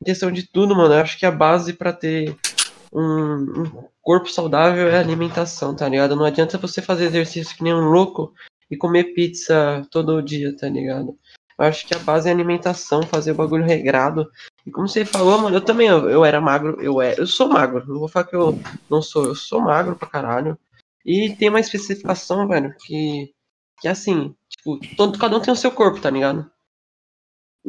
em 0.01 0.06
questão 0.06 0.31
de 0.31 0.45
tudo, 0.45 0.75
mano, 0.75 0.94
eu 0.94 1.00
acho 1.00 1.18
que 1.18 1.25
a 1.25 1.31
base 1.31 1.74
pra 1.74 1.91
ter 1.94 2.36
um, 2.91 3.63
um 3.63 3.83
corpo 4.01 4.30
saudável 4.30 4.88
é 4.88 4.97
alimentação, 4.97 5.75
tá 5.75 5.88
ligado? 5.88 6.15
Não 6.15 6.25
adianta 6.25 6.57
você 6.57 6.81
fazer 6.81 7.06
exercício 7.06 7.56
que 7.56 7.63
nem 7.63 7.74
um 7.74 7.89
louco 7.89 8.33
e 8.69 8.77
comer 8.77 9.13
pizza 9.13 9.86
todo 9.91 10.21
dia, 10.21 10.56
tá 10.56 10.68
ligado? 10.68 11.18
Eu 11.57 11.65
acho 11.65 11.86
que 11.86 11.94
a 11.94 12.00
base 12.00 12.30
é 12.30 12.31
alimentação, 12.31 13.03
fazer 13.03 13.31
o 13.31 13.36
bagulho 13.36 13.65
regrado. 13.65 14.31
E 14.65 14.71
como 14.71 14.88
você 14.88 15.03
falou, 15.03 15.39
mano, 15.39 15.57
eu 15.57 15.62
também, 15.62 15.88
eu, 15.88 16.09
eu 16.09 16.24
era 16.24 16.39
magro, 16.39 16.81
eu, 16.81 17.01
é, 17.01 17.15
eu 17.18 17.27
sou 17.27 17.50
magro, 17.50 17.86
não 17.86 18.00
vou 18.00 18.07
falar 18.07 18.25
que 18.25 18.36
eu 18.36 18.57
não 18.89 19.01
sou, 19.01 19.25
eu 19.25 19.36
sou 19.36 19.59
magro 19.59 19.95
pra 19.95 20.07
caralho. 20.07 20.57
E 21.06 21.36
tem 21.36 21.50
uma 21.50 21.59
especificação, 21.59 22.47
velho, 22.47 22.74
que, 22.80 23.33
que 23.81 23.88
é 23.88 23.91
assim, 23.91 24.33
tipo, 24.47 24.80
todo, 24.95 25.19
cada 25.19 25.36
um 25.36 25.41
tem 25.41 25.53
o 25.53 25.57
seu 25.57 25.71
corpo, 25.71 26.00
tá 26.00 26.09
ligado? 26.09 26.50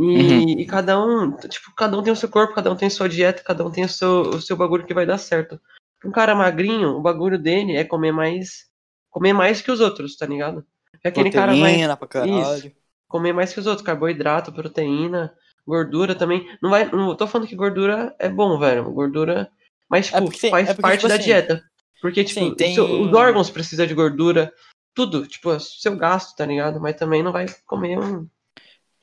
E, 0.00 0.02
Uhum. 0.02 0.48
e 0.60 0.64
cada 0.64 0.98
um, 0.98 1.30
tipo, 1.36 1.74
cada 1.76 1.98
um 1.98 2.02
tem 2.02 2.10
o 2.12 2.16
seu 2.16 2.28
corpo, 2.28 2.54
cada 2.54 2.70
um 2.72 2.76
tem 2.76 2.86
a 2.88 2.90
sua 2.90 3.06
dieta, 3.06 3.42
cada 3.44 3.62
um 3.66 3.70
tem 3.70 3.84
o 3.84 3.88
seu, 3.88 4.22
o 4.22 4.40
seu 4.40 4.56
bagulho 4.56 4.86
que 4.86 4.94
vai 4.94 5.04
dar 5.04 5.18
certo. 5.18 5.60
Um 6.02 6.10
cara 6.10 6.34
magrinho, 6.34 6.96
o 6.96 7.02
bagulho 7.02 7.38
dele 7.38 7.76
é 7.76 7.84
comer 7.84 8.10
mais, 8.10 8.64
comer 9.10 9.34
mais 9.34 9.60
que 9.60 9.70
os 9.70 9.78
outros, 9.80 10.16
tá 10.16 10.24
ligado? 10.24 10.64
É 11.04 11.08
aquele 11.10 11.30
cara 11.30 11.52
vai 11.54 11.72
Proteína 11.72 11.96
pra 11.98 12.08
caralho. 12.08 12.72
comer 13.06 13.32
mais 13.34 13.52
que 13.52 13.60
os 13.60 13.66
outros, 13.66 13.84
carboidrato, 13.84 14.50
proteína, 14.52 15.34
gordura 15.66 16.14
também. 16.14 16.48
Não 16.62 16.70
vai, 16.70 16.90
não 16.90 17.14
tô 17.14 17.26
falando 17.26 17.46
que 17.48 17.54
gordura 17.54 18.14
é 18.18 18.28
bom, 18.30 18.58
velho. 18.58 18.90
Gordura, 18.92 19.50
mas 19.90 20.06
tipo, 20.06 20.16
É 20.18 20.20
porque 20.22 20.48
faz 20.50 20.68
é 20.70 20.72
porque, 20.72 20.82
parte 20.82 20.96
tipo 21.00 21.08
da 21.08 21.14
assim, 21.16 21.24
dieta. 21.24 21.62
Porque 22.00 22.24
tipo, 22.24 22.40
sim, 22.40 22.54
tem- 22.54 22.80
os 22.80 23.12
órgãos 23.12 23.50
precisam 23.50 23.86
de 23.86 23.92
gordura, 23.94 24.50
tudo, 24.94 25.26
tipo, 25.26 25.50
é 25.50 25.56
o 25.56 25.60
seu 25.60 25.94
gasto, 25.94 26.34
tá 26.34 26.46
ligado? 26.46 26.80
Mas 26.80 26.96
também 26.96 27.22
não 27.22 27.32
vai 27.32 27.44
comer 27.66 27.98
um, 27.98 28.26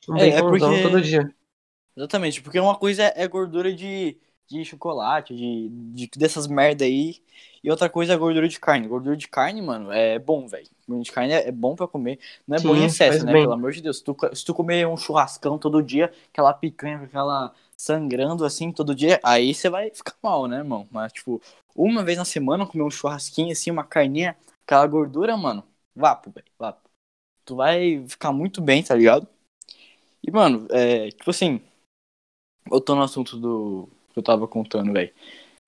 um 0.08 0.16
É, 0.18 0.28
é 0.28 0.42
porque- 0.42 0.82
todo 0.82 1.00
dia. 1.00 1.34
Exatamente, 1.96 2.40
porque 2.42 2.60
uma 2.60 2.76
coisa 2.78 3.02
é 3.04 3.24
é 3.24 3.28
gordura 3.28 3.72
de, 3.74 4.16
de 4.46 4.64
chocolate, 4.64 5.34
de, 5.34 5.68
de 5.68 6.08
dessas 6.16 6.46
merda 6.46 6.84
aí, 6.84 7.20
e 7.62 7.70
outra 7.70 7.90
coisa 7.90 8.12
é 8.12 8.16
gordura 8.16 8.48
de 8.48 8.60
carne. 8.60 8.86
Gordura 8.86 9.16
de 9.16 9.26
carne, 9.28 9.60
mano, 9.60 9.90
é 9.90 10.16
bom, 10.18 10.46
velho. 10.46 10.68
Gordura 10.86 11.04
de 11.04 11.12
carne 11.12 11.32
é, 11.32 11.48
é 11.48 11.52
bom 11.52 11.74
pra 11.74 11.88
comer. 11.88 12.20
Não 12.46 12.56
é 12.56 12.60
bom 12.60 12.76
em 12.76 12.84
Sim, 12.84 12.84
excesso, 12.84 13.24
né? 13.24 13.32
bem. 13.32 13.42
Pelo 13.42 13.52
amor 13.54 13.72
de 13.72 13.82
Deus. 13.82 13.98
Se 13.98 14.04
tu, 14.04 14.16
se 14.32 14.44
tu 14.44 14.54
comer 14.54 14.86
um 14.86 14.96
churrascão 14.96 15.58
todo 15.58 15.82
dia, 15.82 16.12
aquela 16.32 16.52
picanha, 16.54 17.02
aquela 17.02 17.52
sangrando 17.76 18.44
assim 18.44 18.72
todo 18.72 18.94
dia, 18.94 19.20
aí 19.24 19.52
você 19.54 19.68
vai 19.68 19.90
ficar 19.90 20.14
mal, 20.22 20.46
né, 20.46 20.58
irmão? 20.58 20.86
Mas, 20.90 21.12
tipo, 21.12 21.40
uma 21.74 22.04
vez 22.04 22.16
na 22.18 22.24
semana 22.24 22.66
comer 22.66 22.82
um 22.84 22.90
churrasquinho 22.90 23.52
assim, 23.52 23.70
uma 23.70 23.84
carninha, 23.84 24.36
aquela 24.64 24.86
gordura, 24.86 25.36
mano, 25.36 25.64
vapo, 25.94 26.30
velho, 26.30 26.46
vapo. 26.58 26.88
Tu 27.44 27.56
vai 27.56 28.04
ficar 28.08 28.32
muito 28.32 28.62
bem, 28.62 28.82
tá 28.82 28.94
ligado? 28.94 29.28
E, 30.28 30.30
mano, 30.30 30.66
é, 30.68 31.08
tipo 31.08 31.30
assim, 31.30 31.58
voltando 32.68 32.98
ao 32.98 33.06
assunto 33.06 33.38
do 33.38 33.88
que 34.12 34.18
eu 34.18 34.22
tava 34.22 34.46
contando, 34.46 34.92
velho. 34.92 35.10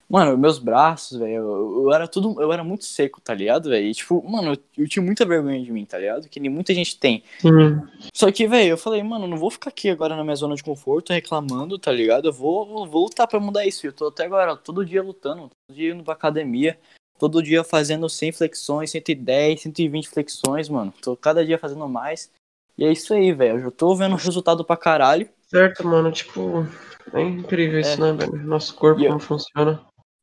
Mano, 0.07 0.37
meus 0.37 0.59
braços, 0.59 1.19
velho, 1.19 1.33
eu, 1.33 1.85
eu 1.85 1.93
era 1.95 2.07
tudo, 2.07 2.43
eu 2.43 2.53
era 2.53 2.63
muito 2.63 2.85
seco, 2.85 3.23
tá 3.23 3.33
ligado, 3.33 3.71
velho? 3.71 3.87
E, 3.87 3.95
tipo, 3.95 4.23
mano, 4.29 4.53
eu, 4.53 4.83
eu 4.85 4.87
tinha 4.87 5.03
muita 5.03 5.25
vergonha 5.25 5.63
de 5.63 5.73
mim, 5.73 5.87
tá 5.87 5.97
ligado? 5.97 6.29
Que 6.29 6.39
nem 6.39 6.51
muita 6.51 6.75
gente 6.75 6.99
tem. 6.99 7.25
Sim. 7.39 7.81
Só 8.13 8.31
que, 8.31 8.47
velho, 8.47 8.73
eu 8.73 8.77
falei, 8.77 9.03
mano, 9.03 9.27
não 9.27 9.39
vou 9.39 9.51
ficar 9.51 9.71
aqui 9.71 9.89
agora 9.89 10.15
na 10.15 10.23
minha 10.23 10.37
zona 10.37 10.55
de 10.55 10.63
conforto 10.63 11.15
reclamando, 11.15 11.79
tá 11.79 11.91
ligado? 11.91 12.29
Eu 12.29 12.33
vou, 12.35 12.81
eu 12.81 12.87
vou 12.87 13.05
lutar 13.05 13.27
pra 13.27 13.41
mudar 13.41 13.65
isso. 13.65 13.87
Eu 13.87 13.95
tô 13.95 14.09
até 14.09 14.27
agora, 14.27 14.55
todo 14.57 14.85
dia 14.85 15.03
lutando, 15.03 15.49
todo 15.49 15.75
dia 15.75 15.95
indo 15.95 16.05
pra 16.05 16.13
academia, 16.13 16.79
todo 17.19 17.43
dia 17.43 17.65
fazendo 17.65 18.11
100 18.11 18.33
flexões, 18.33 18.91
110, 18.91 19.63
120 19.63 20.11
flexões, 20.11 20.69
mano. 20.69 20.93
Tô 21.01 21.17
cada 21.17 21.47
dia 21.47 21.57
fazendo 21.57 21.89
mais. 21.89 22.31
E 22.77 22.85
é 22.85 22.93
isso 22.93 23.13
aí, 23.15 23.33
velho. 23.33 23.59
Eu 23.59 23.63
já 23.65 23.71
tô 23.71 23.95
vendo 23.95 24.17
resultado 24.17 24.65
pra 24.65 24.77
caralho. 24.77 25.29
Certo, 25.49 25.87
mano, 25.87 26.11
tipo, 26.13 26.67
é 27.13 27.23
incrível 27.23 27.81
isso, 27.81 28.01
né, 28.01 28.13
velho? 28.13 28.37
Nosso 28.45 28.75
corpo, 28.75 29.01
E 29.01 29.05
eu- 29.05 29.09
como 29.11 29.21
funciona. 29.21 29.81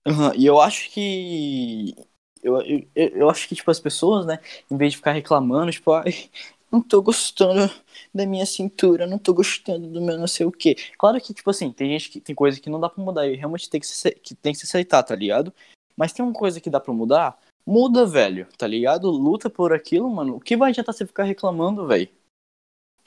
Aham, 0.08 0.32
E 0.36 0.46
eu 0.46 0.60
acho 0.62 0.90
que. 0.92 1.94
Eu, 2.42 2.62
eu, 2.62 2.88
eu 2.96 3.30
acho 3.30 3.48
que, 3.48 3.56
tipo, 3.56 3.70
as 3.70 3.80
pessoas, 3.80 4.26
né, 4.26 4.40
em 4.72 4.78
vez 4.78 4.92
de 4.94 4.98
ficar 4.98 5.12
reclamando, 5.12 5.72
tipo, 5.72 5.92
ai, 5.92 6.30
não 6.72 6.82
tô 6.82 7.02
gostando 7.02 7.70
da 8.14 8.26
minha 8.26 8.46
cintura, 8.46 9.06
não 9.06 9.18
tô 9.18 9.34
gostando 9.34 9.88
do 9.90 10.02
meu 10.02 10.18
não 10.18 10.28
sei 10.28 10.46
o 10.46 10.52
quê. 10.52 10.76
Claro 10.98 11.20
que, 11.20 11.34
tipo 11.34 11.50
assim, 11.50 11.72
tem 11.72 11.90
gente 11.92 12.10
que 12.10 12.22
tem 12.22 12.34
coisa 12.36 12.60
que 12.60 12.70
não 12.70 12.80
dá 12.80 12.90
pra 12.90 13.04
mudar 13.04 13.28
e 13.28 13.36
realmente 13.36 13.70
tem 13.70 13.82
que 13.82 13.88
se, 13.88 14.12
que 14.12 14.34
tem 14.36 14.54
que 14.54 14.60
se 14.60 14.66
aceitar, 14.66 15.04
tá 15.04 15.16
ligado? 15.16 15.52
Mas 15.98 16.14
tem 16.14 16.24
uma 16.24 16.34
coisa 16.34 16.62
que 16.62 16.70
dá 16.70 16.80
pra 16.80 16.94
mudar, 16.94 17.38
muda, 17.66 18.06
velho, 18.06 18.48
tá 18.58 18.68
ligado? 18.68 19.10
Luta 19.10 19.50
por 19.50 19.74
aquilo, 19.74 20.10
mano. 20.10 20.36
O 20.36 20.40
que 20.40 20.56
vai 20.56 20.70
adiantar 20.70 20.94
você 20.94 21.06
ficar 21.06 21.24
reclamando, 21.24 21.86
velho? 21.88 22.08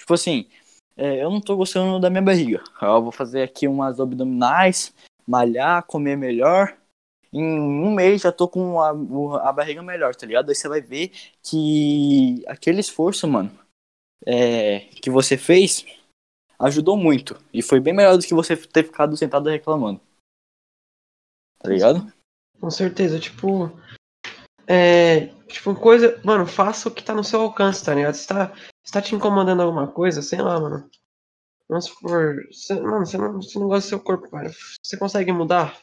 Tipo 0.00 0.14
assim, 0.14 0.48
é, 0.96 1.22
eu 1.22 1.30
não 1.30 1.42
tô 1.42 1.56
gostando 1.56 2.00
da 2.00 2.08
minha 2.08 2.22
barriga. 2.22 2.64
Eu 2.80 3.02
vou 3.02 3.12
fazer 3.12 3.42
aqui 3.42 3.68
umas 3.68 4.00
abdominais, 4.00 4.94
malhar, 5.26 5.84
comer 5.84 6.16
melhor. 6.16 6.74
Em 7.30 7.44
um 7.60 7.94
mês 7.94 8.22
já 8.22 8.32
tô 8.32 8.48
com 8.48 8.80
a, 8.80 8.88
a 9.48 9.52
barriga 9.52 9.82
melhor, 9.82 10.16
tá 10.16 10.26
ligado? 10.26 10.48
Aí 10.48 10.54
você 10.54 10.68
vai 10.68 10.80
ver 10.80 11.12
que 11.42 12.42
aquele 12.48 12.80
esforço, 12.80 13.28
mano, 13.28 13.50
é, 14.26 14.80
que 15.02 15.10
você 15.10 15.36
fez 15.36 15.84
ajudou 16.58 16.96
muito. 16.96 17.38
E 17.52 17.62
foi 17.62 17.78
bem 17.78 17.94
melhor 17.94 18.16
do 18.16 18.24
que 18.24 18.34
você 18.34 18.56
ter 18.56 18.84
ficado 18.84 19.16
sentado 19.18 19.50
reclamando. 19.50 20.00
Tá 21.58 21.68
ligado? 21.68 22.10
Com 22.58 22.70
certeza, 22.70 23.20
tipo. 23.20 23.70
É. 24.66 25.26
Tipo, 25.46 25.74
coisa. 25.74 26.18
Mano, 26.24 26.46
faça 26.46 26.88
o 26.88 26.90
que 26.92 27.04
tá 27.04 27.14
no 27.14 27.22
seu 27.22 27.42
alcance, 27.42 27.84
tá 27.84 27.94
ligado? 27.94 28.14
Se 28.14 28.26
tá, 28.26 28.52
se 28.82 28.92
tá 28.92 29.00
te 29.02 29.14
incomodando 29.14 29.62
alguma 29.62 29.86
coisa, 29.86 30.22
sei 30.22 30.40
lá, 30.40 30.58
mano. 30.58 30.88
Vamos 31.68 31.84
supor. 31.86 32.36
Você, 32.50 32.74
mano, 32.80 33.06
você 33.06 33.16
não, 33.16 33.34
você 33.40 33.58
não 33.58 33.68
gosta 33.68 33.86
do 33.86 33.88
seu 33.90 34.00
corpo, 34.00 34.28
cara. 34.30 34.50
Você 34.82 34.96
consegue 34.96 35.32
mudar? 35.32 35.76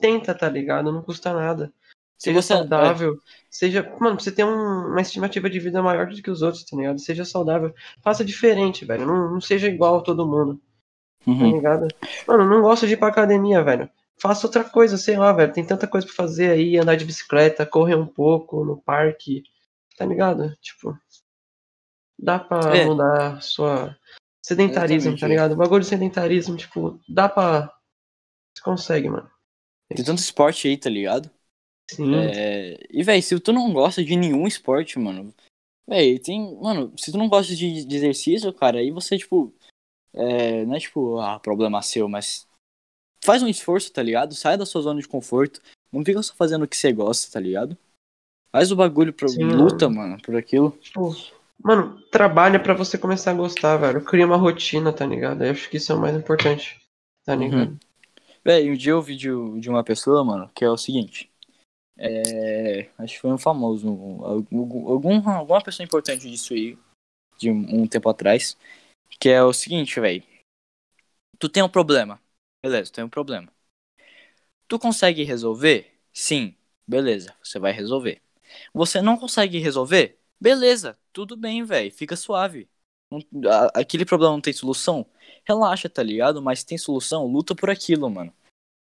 Tenta, 0.00 0.34
tá 0.34 0.48
ligado? 0.48 0.90
Não 0.92 1.02
custa 1.02 1.32
nada. 1.32 1.72
Seja 2.18 2.40
você- 2.42 2.52
é. 2.54 2.56
saudável. 2.56 3.16
Seja. 3.50 3.94
Mano, 4.00 4.18
você 4.18 4.32
tem 4.32 4.44
um- 4.44 4.88
uma 4.88 5.00
estimativa 5.00 5.48
de 5.48 5.60
vida 5.60 5.82
maior 5.82 6.08
do 6.08 6.20
que 6.22 6.30
os 6.30 6.42
outros, 6.42 6.64
tá 6.64 6.76
ligado? 6.76 6.98
Seja 7.00 7.24
saudável. 7.24 7.72
Faça 8.02 8.24
diferente, 8.24 8.84
velho. 8.84 9.06
Não, 9.06 9.32
não 9.34 9.40
seja 9.40 9.68
igual 9.68 9.98
a 9.98 10.02
todo 10.02 10.26
mundo. 10.26 10.60
tá 11.24 11.30
Uhum. 11.30 11.52
ligado? 11.52 11.86
Mano, 12.26 12.44
não 12.44 12.62
gosto 12.62 12.84
de 12.84 12.94
ir 12.94 12.96
pra 12.96 13.06
academia, 13.06 13.62
velho. 13.62 13.88
Faça 14.20 14.44
outra 14.44 14.64
coisa, 14.64 14.96
sei 14.98 15.16
lá, 15.16 15.32
velho. 15.32 15.52
Tem 15.52 15.64
tanta 15.64 15.86
coisa 15.86 16.04
pra 16.04 16.16
fazer 16.16 16.50
aí, 16.50 16.76
andar 16.76 16.96
de 16.96 17.04
bicicleta, 17.04 17.64
correr 17.64 17.94
um 17.94 18.06
pouco 18.08 18.64
no 18.64 18.76
parque, 18.82 19.44
tá 19.96 20.04
ligado? 20.04 20.52
Tipo, 20.60 20.98
dá 22.22 22.38
pra 22.38 22.76
É. 22.76 22.84
mudar 22.86 23.42
sua 23.42 23.98
sedentarismo, 24.44 25.18
tá 25.18 25.26
ligado? 25.26 25.52
O 25.52 25.56
bagulho 25.56 25.82
de 25.82 25.88
sedentarismo, 25.88 26.56
tipo, 26.56 27.00
dá 27.08 27.28
pra. 27.28 27.74
Você 28.56 28.62
consegue, 28.62 29.08
mano. 29.08 29.30
Tem 29.88 30.04
tanto 30.04 30.18
esporte 30.18 30.68
aí, 30.68 30.76
tá 30.76 30.88
ligado? 30.88 31.30
Sim. 31.90 32.14
É, 32.14 32.78
E, 32.90 33.02
velho, 33.02 33.22
se 33.22 33.38
tu 33.40 33.52
não 33.52 33.72
gosta 33.72 34.04
de 34.04 34.16
nenhum 34.16 34.46
esporte, 34.46 34.98
mano. 34.98 35.34
Véi, 35.86 36.18
tem. 36.18 36.56
Mano, 36.60 36.92
se 36.96 37.10
tu 37.10 37.18
não 37.18 37.28
gosta 37.28 37.54
de, 37.54 37.84
de 37.84 37.96
exercício, 37.96 38.52
cara, 38.52 38.78
aí 38.78 38.90
você, 38.90 39.18
tipo. 39.18 39.52
É, 40.14 40.64
não 40.64 40.74
é 40.76 40.78
tipo, 40.78 41.18
ah, 41.18 41.40
problema 41.40 41.82
seu, 41.82 42.08
mas. 42.08 42.46
Faz 43.24 43.42
um 43.42 43.48
esforço, 43.48 43.92
tá 43.92 44.02
ligado? 44.02 44.34
Sai 44.34 44.56
da 44.56 44.66
sua 44.66 44.82
zona 44.82 45.00
de 45.00 45.08
conforto. 45.08 45.60
Não 45.92 46.04
fica 46.04 46.22
só 46.22 46.34
fazendo 46.34 46.64
o 46.64 46.68
que 46.68 46.76
você 46.76 46.92
gosta, 46.92 47.32
tá 47.32 47.38
ligado? 47.38 47.76
Faz 48.50 48.72
o 48.72 48.76
bagulho 48.76 49.12
pro. 49.12 49.28
Sim, 49.28 49.44
luta, 49.44 49.88
mano, 49.88 50.20
por 50.20 50.36
aquilo. 50.36 50.72
Tipo, 50.80 51.14
mano, 51.62 52.00
trabalha 52.10 52.60
pra 52.60 52.74
você 52.74 52.98
começar 52.98 53.30
a 53.30 53.34
gostar, 53.34 53.76
velho. 53.76 54.04
Cria 54.04 54.26
uma 54.26 54.36
rotina, 54.36 54.92
tá 54.92 55.06
ligado? 55.06 55.44
Eu 55.44 55.50
acho 55.52 55.68
que 55.70 55.76
isso 55.76 55.92
é 55.92 55.94
o 55.94 56.00
mais 56.00 56.16
importante, 56.16 56.80
tá 57.24 57.34
Uhum. 57.34 57.40
ligado? 57.40 57.80
Véi, 58.44 58.70
um 58.70 58.74
dia 58.74 58.92
eu 58.92 59.02
vi 59.02 59.16
de, 59.16 59.28
de 59.60 59.70
uma 59.70 59.84
pessoa, 59.84 60.24
mano, 60.24 60.50
que 60.54 60.64
é 60.64 60.68
o 60.70 60.76
seguinte. 60.76 61.30
É, 61.96 62.88
acho 62.98 63.14
que 63.14 63.20
foi 63.20 63.32
um 63.32 63.38
famoso. 63.38 63.88
Algum, 63.88 64.88
algum- 64.88 65.28
alguma 65.28 65.62
pessoa 65.62 65.84
importante 65.84 66.28
disso 66.28 66.54
aí, 66.54 66.76
de 67.38 67.50
um, 67.50 67.82
um 67.82 67.86
tempo 67.86 68.08
atrás. 68.08 68.56
Que 69.20 69.28
é 69.28 69.42
o 69.42 69.52
seguinte, 69.52 70.00
velho. 70.00 70.22
Tu 71.38 71.48
tem 71.48 71.62
um 71.62 71.68
problema. 71.68 72.20
Beleza, 72.64 72.90
tu 72.90 72.94
tem 72.96 73.04
um 73.04 73.08
problema. 73.08 73.48
Tu 74.66 74.78
consegue 74.78 75.22
resolver? 75.22 75.92
Sim. 76.12 76.54
Beleza, 76.86 77.34
você 77.42 77.58
vai 77.58 77.72
resolver. 77.72 78.20
Você 78.74 79.00
não 79.00 79.16
consegue 79.16 79.58
resolver? 79.58 80.18
Beleza, 80.42 80.98
tudo 81.12 81.36
bem, 81.36 81.62
velho. 81.62 81.92
Fica 81.92 82.16
suave. 82.16 82.68
Aquele 83.74 84.04
problema 84.04 84.32
não 84.32 84.40
tem 84.40 84.52
solução? 84.52 85.06
Relaxa, 85.44 85.88
tá 85.88 86.02
ligado? 86.02 86.42
Mas 86.42 86.64
tem 86.64 86.76
solução, 86.76 87.28
luta 87.28 87.54
por 87.54 87.70
aquilo, 87.70 88.10
mano. 88.10 88.34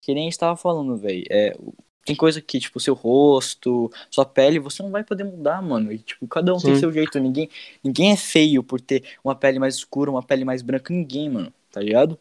Que 0.04 0.14
nem 0.14 0.28
a 0.28 0.30
gente 0.30 0.38
tava 0.38 0.56
falando, 0.56 0.96
velho. 0.96 1.24
É, 1.32 1.58
tem 2.06 2.16
coisa 2.16 2.40
que, 2.44 2.60
tipo, 2.60 2.80
seu 2.80 2.94
rosto, 2.94 3.92
sua 4.12 4.24
pele, 4.24 4.60
você 4.60 4.84
não 4.84 4.92
vai 4.92 5.04
poder 5.04 5.24
mudar, 5.24 5.60
mano. 5.64 5.92
E, 5.92 5.98
tipo, 5.98 6.28
cada 6.28 6.54
um 6.54 6.60
tem 6.60 6.76
Sim. 6.76 6.80
seu 6.80 6.92
jeito. 6.92 7.20
Ninguém, 7.20 7.50
ninguém 7.84 8.12
é 8.12 8.18
feio 8.18 8.62
por 8.62 8.80
ter 8.80 9.18
uma 9.24 9.34
pele 9.34 9.58
mais 9.58 9.78
escura, 9.78 10.12
uma 10.12 10.22
pele 10.22 10.46
mais 10.46 10.62
branca. 10.62 10.94
Ninguém, 10.94 11.28
mano. 11.28 11.52
Tá 11.72 11.82
ligado? 11.82 12.20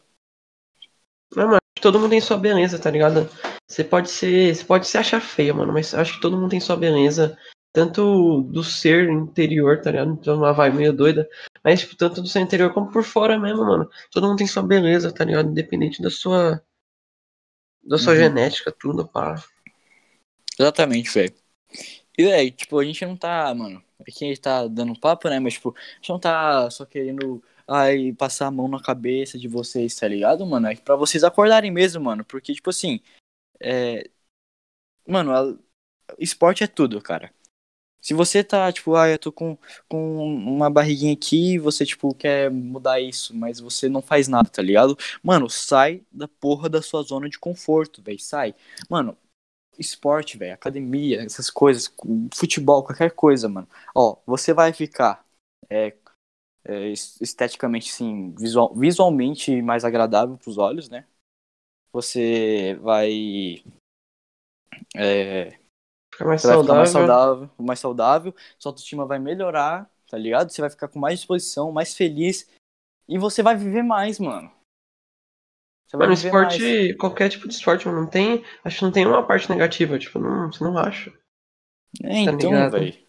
Não, 1.35 1.45
mano, 1.45 1.59
todo 1.79 1.99
mundo 1.99 2.09
tem 2.09 2.21
sua 2.21 2.37
beleza, 2.37 2.79
tá 2.79 2.89
ligado? 2.89 3.29
Você 3.69 3.83
pode 3.83 4.09
ser. 4.09 4.55
Você 4.55 4.65
pode 4.65 4.87
se 4.87 4.97
achar 4.97 5.21
feia, 5.21 5.53
mano, 5.53 5.71
mas 5.71 5.93
acho 5.93 6.15
que 6.15 6.21
todo 6.21 6.35
mundo 6.35 6.49
tem 6.49 6.59
sua 6.59 6.75
beleza. 6.75 7.37
Tanto 7.77 8.41
do 8.41 8.63
ser 8.63 9.07
interior, 9.07 9.79
tá 9.79 9.91
ligado? 9.91 10.11
Então 10.13 10.35
uma 10.37 10.51
vibe 10.51 10.77
meio 10.77 10.91
doida. 10.93 11.29
Mas, 11.63 11.81
tipo, 11.81 11.95
tanto 11.95 12.23
do 12.23 12.27
ser 12.27 12.39
interior 12.39 12.73
como 12.73 12.91
por 12.91 13.03
fora 13.03 13.37
mesmo, 13.37 13.63
mano. 13.63 13.87
Todo 14.11 14.25
mundo 14.27 14.39
tem 14.39 14.47
sua 14.47 14.63
beleza, 14.63 15.13
tá 15.13 15.23
ligado? 15.23 15.51
Independente 15.51 16.01
da 16.01 16.09
sua. 16.09 16.59
Da 17.83 17.99
sua 17.99 18.13
Uhum. 18.13 18.19
genética, 18.19 18.71
tudo, 18.71 19.07
pá. 19.07 19.35
Exatamente, 20.59 21.11
velho. 21.13 21.35
E, 22.17 22.23
velho, 22.23 22.49
tipo, 22.51 22.79
a 22.79 22.83
gente 22.83 23.05
não 23.05 23.15
tá, 23.15 23.53
mano. 23.53 23.79
Aqui 23.99 24.25
a 24.25 24.27
gente 24.29 24.41
tá 24.41 24.67
dando 24.67 24.99
papo, 24.99 25.29
né? 25.29 25.39
Mas, 25.39 25.53
tipo, 25.53 25.75
a 25.77 25.95
gente 25.97 26.09
não 26.09 26.19
tá 26.19 26.71
só 26.71 26.83
querendo. 26.83 27.43
Ai, 27.67 28.11
passar 28.11 28.47
a 28.47 28.51
mão 28.51 28.67
na 28.67 28.81
cabeça 28.81 29.37
de 29.37 29.47
vocês, 29.47 29.93
tá 29.95 30.07
ligado, 30.07 30.43
mano? 30.47 30.65
É 30.65 30.75
pra 30.75 30.95
vocês 30.95 31.23
acordarem 31.23 31.69
mesmo, 31.69 32.03
mano. 32.03 32.25
Porque, 32.25 32.55
tipo 32.55 32.71
assim. 32.71 32.99
É. 33.61 34.09
Mano, 35.07 35.31
a- 35.31 35.55
esporte 36.17 36.63
é 36.63 36.67
tudo, 36.67 36.99
cara. 36.99 37.31
Se 38.07 38.13
você 38.13 38.41
tá, 38.43 38.71
tipo, 38.71 38.95
ah, 38.95 39.09
eu 39.09 39.19
tô 39.19 39.31
com, 39.33 39.57
com 39.89 40.25
uma 40.25 40.69
barriguinha 40.69 41.13
aqui 41.13 41.55
e 41.55 41.59
você, 41.59 41.85
tipo, 41.85 42.13
quer 42.15 42.49
mudar 42.49 43.01
isso, 43.01 43.35
mas 43.35 43.59
você 43.59 43.89
não 43.89 44.01
faz 44.01 44.27
nada, 44.29 44.49
tá 44.49 44.61
ligado? 44.61 44.97
Mano, 45.21 45.49
sai 45.49 46.01
da 46.11 46.25
porra 46.27 46.69
da 46.69 46.81
sua 46.81 47.01
zona 47.03 47.29
de 47.29 47.37
conforto, 47.37 48.01
velho. 48.01 48.17
Sai. 48.19 48.55
Mano, 48.89 49.17
esporte, 49.79 50.37
velho, 50.37 50.53
academia, 50.53 51.21
essas 51.23 51.49
coisas, 51.49 51.93
futebol, 52.35 52.83
qualquer 52.83 53.11
coisa, 53.11 53.49
mano. 53.49 53.67
Ó, 53.95 54.17
você 54.25 54.53
vai 54.53 54.73
ficar 54.73 55.25
é, 55.69 55.95
é, 56.65 56.89
es- 56.91 57.19
esteticamente, 57.21 57.91
sim, 57.91 58.33
visual, 58.37 58.73
visualmente 58.75 59.61
mais 59.61 59.85
agradável 59.85 60.37
pros 60.37 60.57
olhos, 60.57 60.89
né? 60.89 61.05
Você 61.93 62.75
vai. 62.81 63.63
É, 64.95 65.59
Fica 66.17 66.25
mais 66.25 66.41
você 66.41 66.47
vai 66.47 66.57
ficar 66.57 66.73
mais 66.73 66.89
saudável. 66.89 67.07
saudável, 67.07 67.49
mais 67.59 67.79
saudável, 67.79 68.35
sua 68.57 68.71
autoestima 68.71 69.05
vai 69.05 69.19
melhorar, 69.19 69.87
tá 70.09 70.17
ligado? 70.17 70.49
Você 70.49 70.61
vai 70.61 70.69
ficar 70.71 70.87
com 70.87 70.97
mais 70.97 71.19
disposição, 71.19 71.71
mais 71.71 71.93
feliz 71.95 72.49
e 73.07 73.19
você 73.19 73.43
vai 73.43 73.55
viver 73.55 73.83
mais, 73.83 74.19
mano. 74.19 74.49
Você 75.87 75.95
vai 75.95 76.07
Mano, 76.07 76.17
viver 76.17 76.27
esporte, 76.29 76.63
mais. 76.63 76.97
qualquer 76.97 77.29
tipo 77.29 77.47
de 77.47 77.53
esporte, 77.53 77.87
mano, 77.87 78.01
não 78.01 78.07
tem. 78.09 78.43
Acho 78.63 78.79
que 78.79 78.83
não 78.83 78.91
tem 78.91 79.05
uma 79.05 79.25
parte 79.25 79.47
negativa, 79.49 79.99
tipo, 79.99 80.17
não, 80.17 80.51
você 80.51 80.63
não 80.63 80.75
acha. 80.77 81.13
É, 82.03 82.19
então, 82.21 82.49
ligado? 82.49 82.71
velho. 82.71 83.07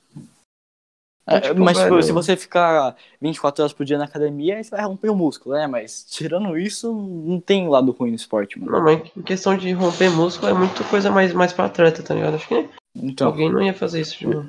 Então, 1.22 1.36
É, 1.36 1.40
tipo, 1.40 1.60
mas 1.62 1.76
tipo, 1.78 1.90
velho- 1.90 2.02
se 2.02 2.12
você 2.12 2.36
ficar 2.36 2.94
24 3.20 3.62
horas 3.62 3.72
por 3.72 3.84
dia 3.84 3.98
na 3.98 4.04
academia, 4.04 4.56
aí 4.56 4.64
você 4.64 4.70
vai 4.70 4.84
romper 4.84 5.08
o 5.10 5.16
músculo, 5.16 5.54
né? 5.54 5.66
Mas 5.66 6.04
tirando 6.04 6.56
isso, 6.56 6.92
não 6.92 7.40
tem 7.40 7.68
lado 7.68 7.90
ruim 7.92 8.10
no 8.10 8.16
esporte, 8.16 8.58
mano. 8.58 8.72
Não, 8.72 8.82
mas 8.84 9.10
em 9.16 9.22
questão 9.22 9.56
de 9.56 9.72
romper 9.72 10.10
músculo 10.10 10.50
é 10.50 10.54
muito 10.54 10.84
coisa 10.88 11.10
mais, 11.10 11.32
mais 11.32 11.52
pra 11.52 11.64
atleta, 11.66 12.02
tá 12.02 12.14
ligado? 12.14 12.36
Acho 12.36 12.48
que 12.48 12.68
Então, 12.94 13.28
alguém 13.28 13.50
não 13.52 13.62
ia 13.62 13.74
fazer 13.74 14.00
isso, 14.00 14.16
tipo. 14.18 14.48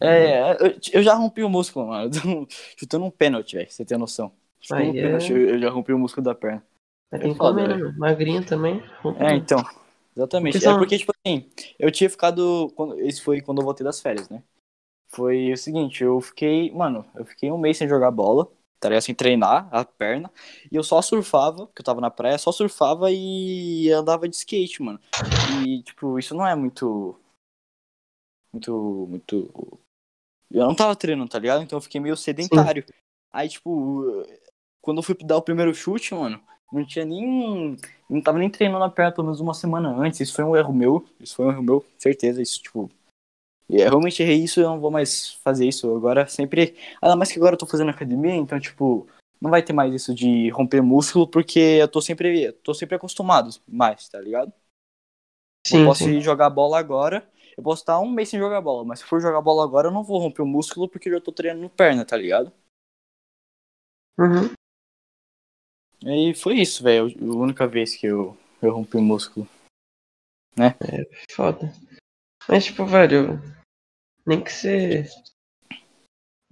é, 0.00 0.56
eu, 0.60 0.78
eu 0.92 1.02
já 1.02 1.14
rompi 1.14 1.42
o 1.42 1.48
músculo, 1.48 1.88
mano. 1.88 2.10
Chutando 2.76 3.04
um 3.04 3.10
pênalti, 3.10 3.56
velho, 3.56 3.70
você 3.70 3.84
tem 3.84 3.98
noção. 3.98 4.32
Chutando 4.60 4.82
um 4.82 4.90
Aí 4.90 4.98
é- 4.98 5.02
pênalti, 5.02 5.32
eu, 5.32 5.58
já 5.58 5.70
rompi 5.70 5.92
o 5.92 5.98
músculo 5.98 6.24
da 6.24 6.34
perna. 6.34 6.62
Mas 7.10 7.20
tem 7.22 7.32
que 7.32 7.38
comer, 7.38 7.68
né? 7.68 7.94
Magrinho 7.96 8.44
também. 8.44 8.82
rompe 9.02 9.24
É, 9.24 9.34
então. 9.34 9.64
Exatamente. 10.16 10.54
Porque 10.54 10.64
são- 10.64 10.74
É 10.74 10.78
porque, 10.78 10.98
tipo 10.98 11.12
assim, 11.24 11.48
eu 11.78 11.90
tinha 11.90 12.10
ficado. 12.10 12.72
Quando, 12.74 13.00
isso 13.00 13.22
foi 13.22 13.40
quando 13.40 13.58
eu 13.58 13.64
voltei 13.64 13.84
das 13.84 14.00
férias, 14.00 14.28
né? 14.28 14.42
Foi 15.08 15.52
o 15.52 15.56
seguinte, 15.56 16.02
eu 16.04 16.20
fiquei. 16.20 16.70
Mano, 16.72 17.04
eu 17.14 17.24
fiquei 17.24 17.50
um 17.50 17.58
mês 17.58 17.78
sem 17.78 17.88
jogar 17.88 18.10
bola, 18.10 18.46
tá 18.78 18.88
ligado? 18.88 19.02
Sem 19.02 19.14
treinar 19.14 19.68
a 19.72 19.84
perna. 19.84 20.30
E 20.70 20.76
eu 20.76 20.82
só 20.82 21.00
surfava, 21.00 21.66
porque 21.66 21.80
eu 21.80 21.84
tava 21.84 22.00
na 22.00 22.10
praia, 22.10 22.36
só 22.36 22.52
surfava 22.52 23.10
e 23.10 23.90
andava 23.90 24.28
de 24.28 24.36
skate, 24.36 24.82
mano. 24.82 25.00
E, 25.66 25.82
tipo, 25.82 26.18
isso 26.18 26.34
não 26.34 26.46
é 26.46 26.54
muito. 26.54 27.16
Muito. 28.52 29.06
Muito. 29.08 29.78
Eu 30.50 30.66
não 30.66 30.74
tava 30.74 30.96
treinando, 30.96 31.30
tá 31.30 31.38
ligado? 31.38 31.62
Então 31.62 31.76
eu 31.76 31.82
fiquei 31.82 32.00
meio 32.00 32.16
sedentário. 32.16 32.84
Aí, 33.30 33.48
tipo, 33.48 34.26
quando 34.80 34.98
eu 34.98 35.02
fui 35.02 35.14
dar 35.22 35.36
o 35.36 35.42
primeiro 35.42 35.74
chute, 35.74 36.14
mano, 36.14 36.40
não 36.72 36.84
tinha 36.84 37.04
nem. 37.04 37.76
Não 38.08 38.20
tava 38.20 38.38
nem 38.38 38.48
treinando 38.48 38.84
a 38.84 38.90
perna 38.90 39.12
pelo 39.12 39.26
menos 39.26 39.40
uma 39.40 39.54
semana 39.54 39.94
antes. 39.94 40.20
Isso 40.20 40.34
foi 40.34 40.44
um 40.44 40.56
erro 40.56 40.72
meu. 40.72 41.06
Isso 41.20 41.36
foi 41.36 41.46
um 41.46 41.50
erro 41.50 41.62
meu, 41.62 41.84
certeza. 41.98 42.40
Isso, 42.40 42.62
tipo. 42.62 42.90
E 43.68 43.82
eu 43.82 43.88
realmente 43.88 44.22
errei 44.22 44.42
isso, 44.42 44.60
eu 44.60 44.68
não 44.70 44.80
vou 44.80 44.90
mais 44.90 45.34
fazer 45.44 45.68
isso. 45.68 45.94
Agora 45.94 46.26
sempre. 46.26 46.74
Ainda 47.02 47.16
mais 47.16 47.30
que 47.30 47.38
agora 47.38 47.54
eu 47.54 47.58
tô 47.58 47.66
fazendo 47.66 47.90
academia, 47.90 48.34
então, 48.34 48.58
tipo, 48.58 49.06
não 49.40 49.50
vai 49.50 49.62
ter 49.62 49.72
mais 49.72 49.92
isso 49.94 50.14
de 50.14 50.48
romper 50.50 50.82
músculo, 50.82 51.26
porque 51.28 51.58
eu 51.58 51.88
tô 51.88 52.00
sempre, 52.00 52.44
eu 52.44 52.52
tô 52.52 52.72
sempre 52.72 52.96
acostumado 52.96 53.50
mais, 53.68 54.08
tá 54.08 54.20
ligado? 54.20 54.52
Sim, 55.66 55.80
eu 55.80 55.86
posso 55.86 56.04
sim. 56.04 56.16
ir 56.16 56.20
jogar 56.22 56.50
bola 56.50 56.78
agora, 56.78 57.28
eu 57.58 57.62
posso 57.64 57.82
estar 57.82 57.98
um 57.98 58.08
mês 58.08 58.28
sem 58.28 58.38
jogar 58.38 58.60
bola, 58.60 58.84
mas 58.84 59.00
se 59.00 59.04
for 59.04 59.20
jogar 59.20 59.40
bola 59.40 59.64
agora, 59.64 59.88
eu 59.88 59.92
não 59.92 60.04
vou 60.04 60.20
romper 60.20 60.42
o 60.42 60.46
músculo 60.46 60.88
porque 60.88 61.08
eu 61.08 61.14
já 61.14 61.20
tô 61.20 61.32
treinando 61.32 61.68
perna, 61.68 62.04
tá 62.04 62.16
ligado? 62.16 62.52
Uhum. 64.16 64.52
E 66.06 66.34
foi 66.34 66.60
isso, 66.60 66.84
velho. 66.84 67.06
A 67.06 67.36
única 67.36 67.66
vez 67.66 67.96
que 67.96 68.06
eu, 68.06 68.38
eu 68.62 68.72
rompi 68.72 68.96
o 68.96 69.02
músculo. 69.02 69.48
Foda. 71.32 71.72
Mas, 72.48 72.66
tipo, 72.66 72.86
velho, 72.86 73.42
nem 74.24 74.40
que 74.40 74.52
você. 74.52 75.04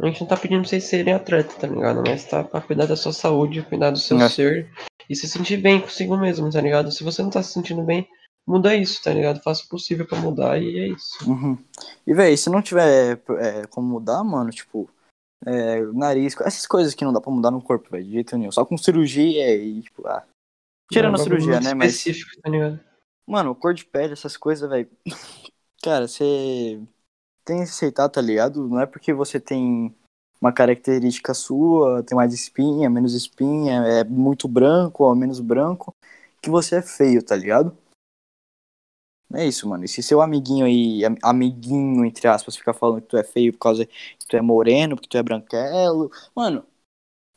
A 0.00 0.06
gente 0.06 0.22
não 0.22 0.26
tá 0.26 0.36
pedindo 0.36 0.62
pra 0.62 0.68
vocês 0.68 0.82
serem 0.82 1.14
atletas, 1.14 1.54
tá 1.54 1.68
ligado? 1.68 2.02
Mas 2.02 2.28
tá 2.28 2.42
pra 2.42 2.60
cuidar 2.60 2.86
da 2.86 2.96
sua 2.96 3.12
saúde, 3.12 3.62
cuidar 3.62 3.92
do 3.92 3.98
seu 3.98 4.20
É. 4.20 4.28
ser 4.28 4.68
e 5.08 5.14
se 5.14 5.28
sentir 5.28 5.58
bem 5.58 5.80
consigo 5.80 6.16
mesmo, 6.16 6.50
tá 6.50 6.60
ligado? 6.60 6.90
Se 6.90 7.04
você 7.04 7.22
não 7.22 7.30
tá 7.30 7.44
se 7.44 7.52
sentindo 7.52 7.84
bem, 7.84 8.08
muda 8.46 8.74
isso, 8.74 9.02
tá 9.02 9.12
ligado? 9.12 9.42
Faça 9.42 9.64
o 9.64 9.68
possível 9.68 10.06
pra 10.06 10.20
mudar 10.20 10.60
e 10.60 10.78
é 10.78 10.88
isso. 10.88 11.28
Uhum. 11.28 11.58
E, 12.06 12.14
velho, 12.14 12.38
se 12.38 12.48
não 12.48 12.62
tiver 12.62 13.20
é, 13.38 13.66
como 13.66 13.88
mudar, 13.88 14.22
mano, 14.22 14.50
tipo, 14.50 14.88
é, 15.44 15.80
nariz, 15.92 16.34
essas 16.40 16.66
coisas 16.66 16.94
que 16.94 17.04
não 17.04 17.12
dá 17.12 17.20
pra 17.20 17.32
mudar 17.32 17.50
no 17.50 17.62
corpo, 17.62 17.90
velho, 17.90 18.04
de 18.04 18.12
jeito 18.12 18.38
nenhum. 18.38 18.52
Só 18.52 18.64
com 18.64 18.78
cirurgia 18.78 19.54
e, 19.54 19.82
tipo, 19.82 20.06
ah. 20.06 20.24
Tirando 20.90 21.16
É 21.16 21.18
um 21.18 21.20
a 21.20 21.24
bagulho 21.24 21.40
cirurgia, 21.40 21.60
né? 21.60 21.74
Mas, 21.74 21.96
específico, 21.96 22.40
tá 22.40 22.48
ligado? 22.48 22.80
mano, 23.26 23.54
cor 23.54 23.74
de 23.74 23.84
pele, 23.84 24.12
essas 24.12 24.36
coisas, 24.36 24.68
velho. 24.68 24.88
Cara, 25.82 26.06
você 26.06 26.80
tem 27.44 27.58
que 27.58 27.64
aceitar, 27.64 28.08
tá 28.08 28.20
ligado? 28.20 28.68
Não 28.68 28.80
é 28.80 28.86
porque 28.86 29.12
você 29.12 29.40
tem 29.40 29.94
uma 30.40 30.52
característica 30.52 31.34
sua, 31.34 32.02
tem 32.02 32.16
mais 32.16 32.32
espinha, 32.32 32.88
menos 32.88 33.14
espinha, 33.14 33.82
é 33.84 34.04
muito 34.04 34.46
branco 34.46 35.04
ou 35.04 35.14
menos 35.14 35.40
branco, 35.40 35.94
que 36.40 36.50
você 36.50 36.76
é 36.76 36.82
feio, 36.82 37.22
tá 37.22 37.34
ligado? 37.34 37.76
É 39.34 39.44
isso, 39.46 39.68
mano. 39.68 39.84
E 39.84 39.88
se 39.88 40.02
seu 40.02 40.20
amiguinho 40.22 40.64
aí, 40.64 41.04
am- 41.04 41.16
amiguinho, 41.22 42.04
entre 42.04 42.28
aspas, 42.28 42.56
ficar 42.56 42.72
falando 42.72 43.02
que 43.02 43.08
tu 43.08 43.16
é 43.16 43.24
feio 43.24 43.52
por 43.52 43.58
causa 43.58 43.84
que 43.86 44.26
tu 44.28 44.36
é 44.36 44.40
moreno, 44.40 44.94
porque 44.96 45.08
tu 45.08 45.18
é 45.18 45.22
branquelo, 45.22 46.10
mano, 46.34 46.64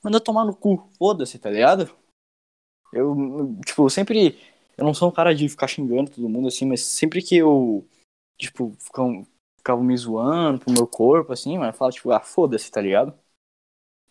manda 0.03 0.19
tomar 0.21 0.45
no 0.45 0.55
cu, 0.55 0.89
foda-se, 0.99 1.39
tá 1.39 1.49
ligado? 1.51 1.89
Eu, 2.93 3.15
tipo, 3.65 3.89
sempre. 3.89 4.37
Eu 4.77 4.85
não 4.85 4.93
sou 4.93 5.09
um 5.09 5.11
cara 5.11 5.35
de 5.35 5.47
ficar 5.49 5.67
xingando 5.67 6.09
todo 6.11 6.29
mundo 6.29 6.47
assim, 6.47 6.65
mas 6.65 6.81
sempre 6.81 7.21
que 7.21 7.35
eu, 7.35 7.85
tipo, 8.37 8.73
ficam, 8.79 9.25
me 9.83 9.97
zoando 9.97 10.59
pro 10.59 10.73
meu 10.73 10.87
corpo, 10.87 11.33
assim, 11.33 11.57
mano, 11.57 11.69
eu 11.71 11.73
falava, 11.73 11.93
tipo, 11.95 12.11
ah, 12.11 12.19
foda-se, 12.21 12.71
tá 12.71 12.81
ligado? 12.81 13.13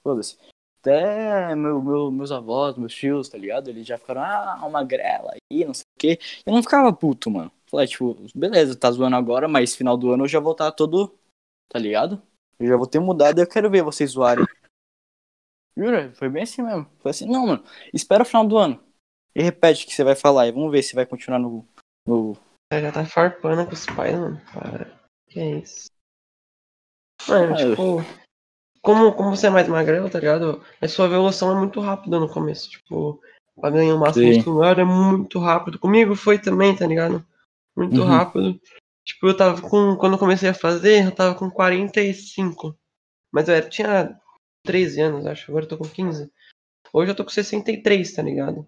Foda-se. 0.02 0.36
Até 0.80 1.54
meu, 1.54 1.82
meu- 1.82 2.10
meus 2.10 2.32
avós, 2.32 2.76
meus 2.76 2.94
tios, 2.94 3.28
tá 3.28 3.36
ligado? 3.38 3.68
Eles 3.70 3.86
já 3.86 3.98
ficaram, 3.98 4.22
ah, 4.22 4.56
uma 4.60 4.70
magrela 4.70 5.32
aí, 5.52 5.64
não 5.64 5.74
sei 5.74 5.84
o 5.96 5.98
quê. 5.98 6.18
Eu 6.46 6.52
não 6.54 6.62
ficava 6.62 6.92
puto, 6.92 7.30
mano. 7.30 7.50
Falei, 7.70 7.86
tipo, 7.86 8.16
beleza, 8.34 8.78
tá 8.78 8.90
zoando 8.90 9.16
agora, 9.16 9.46
mas 9.46 9.76
final 9.76 9.96
do 9.96 10.10
ano 10.12 10.24
eu 10.24 10.28
já 10.28 10.40
vou 10.40 10.52
estar 10.52 10.72
todo, 10.72 11.14
tá 11.68 11.78
ligado? 11.78 12.20
Eu 12.58 12.66
já 12.66 12.76
vou 12.76 12.86
ter 12.86 12.98
mudado 12.98 13.38
e 13.38 13.42
eu 13.42 13.46
quero 13.48 13.70
ver 13.70 13.82
vocês 13.82 14.10
zoarem. 14.10 14.46
Jura? 15.76 16.12
Foi 16.14 16.28
bem 16.28 16.42
assim 16.42 16.62
mesmo. 16.62 16.90
Foi 16.98 17.10
assim, 17.10 17.26
não, 17.26 17.46
mano, 17.46 17.64
espera 17.92 18.22
o 18.22 18.26
final 18.26 18.46
do 18.46 18.56
ano. 18.58 18.82
E 19.34 19.42
repete 19.42 19.84
o 19.84 19.88
que 19.88 19.94
você 19.94 20.02
vai 20.02 20.16
falar 20.16 20.48
e 20.48 20.52
vamos 20.52 20.72
ver 20.72 20.82
se 20.82 20.94
vai 20.94 21.06
continuar 21.06 21.38
no. 21.38 21.64
no... 22.06 22.36
Ela 22.72 22.82
já 22.82 22.92
tá 22.92 23.04
farpando 23.04 23.64
com 23.66 23.72
os 23.72 23.86
pais, 23.86 24.18
mano. 24.18 24.40
Para. 24.52 24.98
Que 25.28 25.40
é 25.40 25.50
isso? 25.58 25.86
Mano, 27.28 27.54
Ah, 27.54 27.56
tipo. 27.56 28.18
Como, 28.82 29.12
como 29.14 29.36
você 29.36 29.48
é 29.48 29.50
mais 29.50 29.68
magrelo, 29.68 30.08
tá 30.08 30.18
ligado? 30.18 30.64
A 30.80 30.88
sua 30.88 31.06
evolução 31.06 31.52
é 31.52 31.60
muito 31.60 31.80
rápida 31.80 32.18
no 32.18 32.28
começo. 32.28 32.70
Tipo, 32.70 33.20
pra 33.60 33.70
ganhar 33.70 33.96
massa 33.96 34.20
Sim. 34.20 34.36
muscular 34.36 34.78
é 34.78 34.84
muito 34.84 35.38
rápido. 35.38 35.78
Comigo 35.78 36.14
foi 36.16 36.38
também, 36.38 36.74
tá 36.74 36.86
ligado? 36.86 37.24
Muito 37.78 38.00
Uhum. 38.00 38.06
rápido. 38.08 38.60
Tipo, 39.04 39.28
eu 39.28 39.36
tava 39.36 39.60
com. 39.62 39.96
Quando 39.96 40.14
eu 40.14 40.18
comecei 40.18 40.48
a 40.48 40.54
fazer, 40.54 41.04
eu 41.06 41.12
tava 41.14 41.34
com 41.34 41.48
45. 41.50 42.76
Mas 43.32 43.48
eu 43.48 43.54
era, 43.54 43.68
tinha 43.68 44.18
13 44.64 45.00
anos, 45.00 45.26
acho. 45.26 45.50
Agora 45.50 45.64
eu 45.64 45.68
tô 45.68 45.78
com 45.78 45.88
15. 45.88 46.30
Hoje 46.92 47.10
eu 47.12 47.14
tô 47.14 47.24
com 47.24 47.30
63, 47.30 48.12
tá 48.12 48.22
ligado? 48.22 48.66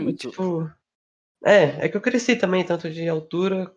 Muito. 0.00 0.30
tipo. 0.30 0.70
É, 1.44 1.84
é 1.84 1.88
que 1.88 1.96
eu 1.96 2.00
cresci 2.00 2.34
também, 2.36 2.64
tanto 2.64 2.90
de 2.90 3.06
altura, 3.08 3.70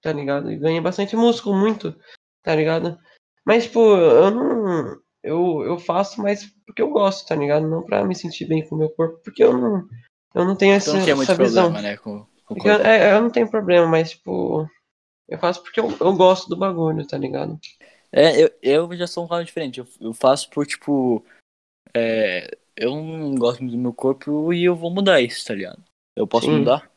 tá 0.00 0.12
ligado? 0.12 0.50
E 0.50 0.56
ganhei 0.56 0.80
bastante 0.80 1.16
músculo, 1.16 1.56
muito, 1.58 1.94
tá 2.42 2.54
ligado? 2.54 2.96
Mas, 3.44 3.64
tipo, 3.64 3.80
eu 3.80 4.30
não. 4.30 5.02
Eu, 5.24 5.62
eu 5.64 5.78
faço 5.78 6.20
mais 6.22 6.44
porque 6.66 6.80
eu 6.82 6.90
gosto, 6.90 7.26
tá 7.28 7.34
ligado? 7.34 7.68
Não 7.68 7.84
pra 7.84 8.04
me 8.04 8.14
sentir 8.14 8.44
bem 8.46 8.66
com 8.66 8.74
o 8.74 8.78
meu 8.78 8.90
corpo, 8.90 9.18
porque 9.24 9.42
eu 9.42 9.52
não. 9.56 9.86
Eu 10.34 10.44
não 10.46 10.56
tenho 10.56 10.74
essa, 10.74 10.90
Então 10.90 10.98
não 10.98 11.04
tinha 11.04 11.16
muito 11.16 11.30
essa 11.30 11.42
visão. 11.42 11.64
problema, 11.64 11.88
né? 11.88 11.96
Com, 11.98 12.26
eu, 12.64 12.72
é, 12.74 13.14
eu 13.16 13.22
não 13.22 13.30
tenho 13.30 13.50
problema, 13.50 13.86
mas, 13.86 14.10
tipo. 14.10 14.68
Eu 15.28 15.38
faço 15.38 15.62
porque 15.62 15.80
eu, 15.80 15.90
eu 16.00 16.12
gosto 16.14 16.48
do 16.48 16.56
bagulho, 16.56 17.06
tá 17.06 17.16
ligado? 17.16 17.58
É, 18.10 18.42
eu, 18.42 18.50
eu 18.62 18.96
já 18.96 19.06
sou 19.06 19.24
um 19.24 19.28
cara 19.28 19.44
diferente. 19.44 19.80
Eu, 19.80 19.86
eu 20.00 20.12
faço 20.12 20.50
por, 20.50 20.66
tipo. 20.66 21.24
É, 21.94 22.56
eu 22.76 22.94
não 22.96 23.34
gosto 23.34 23.60
muito 23.62 23.72
do 23.76 23.82
meu 23.82 23.92
corpo 23.92 24.52
e 24.52 24.64
eu 24.64 24.74
vou 24.74 24.90
mudar 24.90 25.20
isso, 25.20 25.44
tá 25.46 25.54
ligado? 25.54 25.82
Eu 26.16 26.26
posso 26.26 26.46
Sim. 26.46 26.58
mudar? 26.58 26.90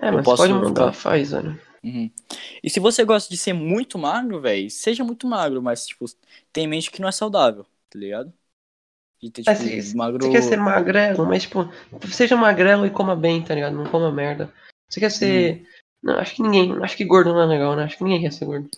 É, 0.00 0.08
Eu 0.08 0.14
mas 0.14 0.24
posso 0.24 0.42
pode 0.42 0.52
mudar, 0.54 0.68
ficar- 0.68 0.92
faz, 0.92 1.30
velho. 1.30 1.60
Uhum. 1.82 2.10
E 2.62 2.70
se 2.70 2.80
você 2.80 3.04
gosta 3.04 3.28
de 3.28 3.36
ser 3.36 3.52
muito 3.52 3.98
magro, 3.98 4.40
velho, 4.40 4.70
seja 4.70 5.04
muito 5.04 5.26
magro, 5.26 5.62
mas, 5.62 5.86
tipo, 5.86 6.06
tem 6.52 6.64
em 6.64 6.68
mente 6.68 6.90
que 6.90 7.00
não 7.00 7.08
é 7.08 7.12
saudável, 7.12 7.64
tá 7.90 7.98
ligado? 7.98 8.32
De 9.24 9.30
ter, 9.30 9.42
É, 9.46 9.54
tipo, 9.54 9.82
se, 9.82 9.96
magro. 9.96 10.22
você 10.22 10.30
quer 10.30 10.42
ser 10.42 10.58
magrelo, 10.58 11.24
mas, 11.24 11.44
tipo, 11.44 11.66
seja 12.10 12.36
magrelo 12.36 12.84
e 12.84 12.90
coma 12.90 13.16
bem, 13.16 13.42
tá 13.42 13.54
ligado? 13.54 13.74
Não 13.74 13.86
coma 13.86 14.12
merda. 14.12 14.52
Você 14.86 15.00
quer 15.00 15.10
ser. 15.10 15.62
Hum. 15.62 15.66
Não, 16.02 16.18
acho 16.18 16.34
que 16.34 16.42
ninguém. 16.42 16.76
Acho 16.82 16.94
que 16.94 17.06
gordo 17.06 17.32
não 17.32 17.40
é 17.40 17.46
legal, 17.46 17.74
né? 17.74 17.84
Acho 17.84 17.96
que 17.96 18.04
ninguém 18.04 18.20
quer 18.20 18.32
ser 18.32 18.44
gordo. 18.44 18.68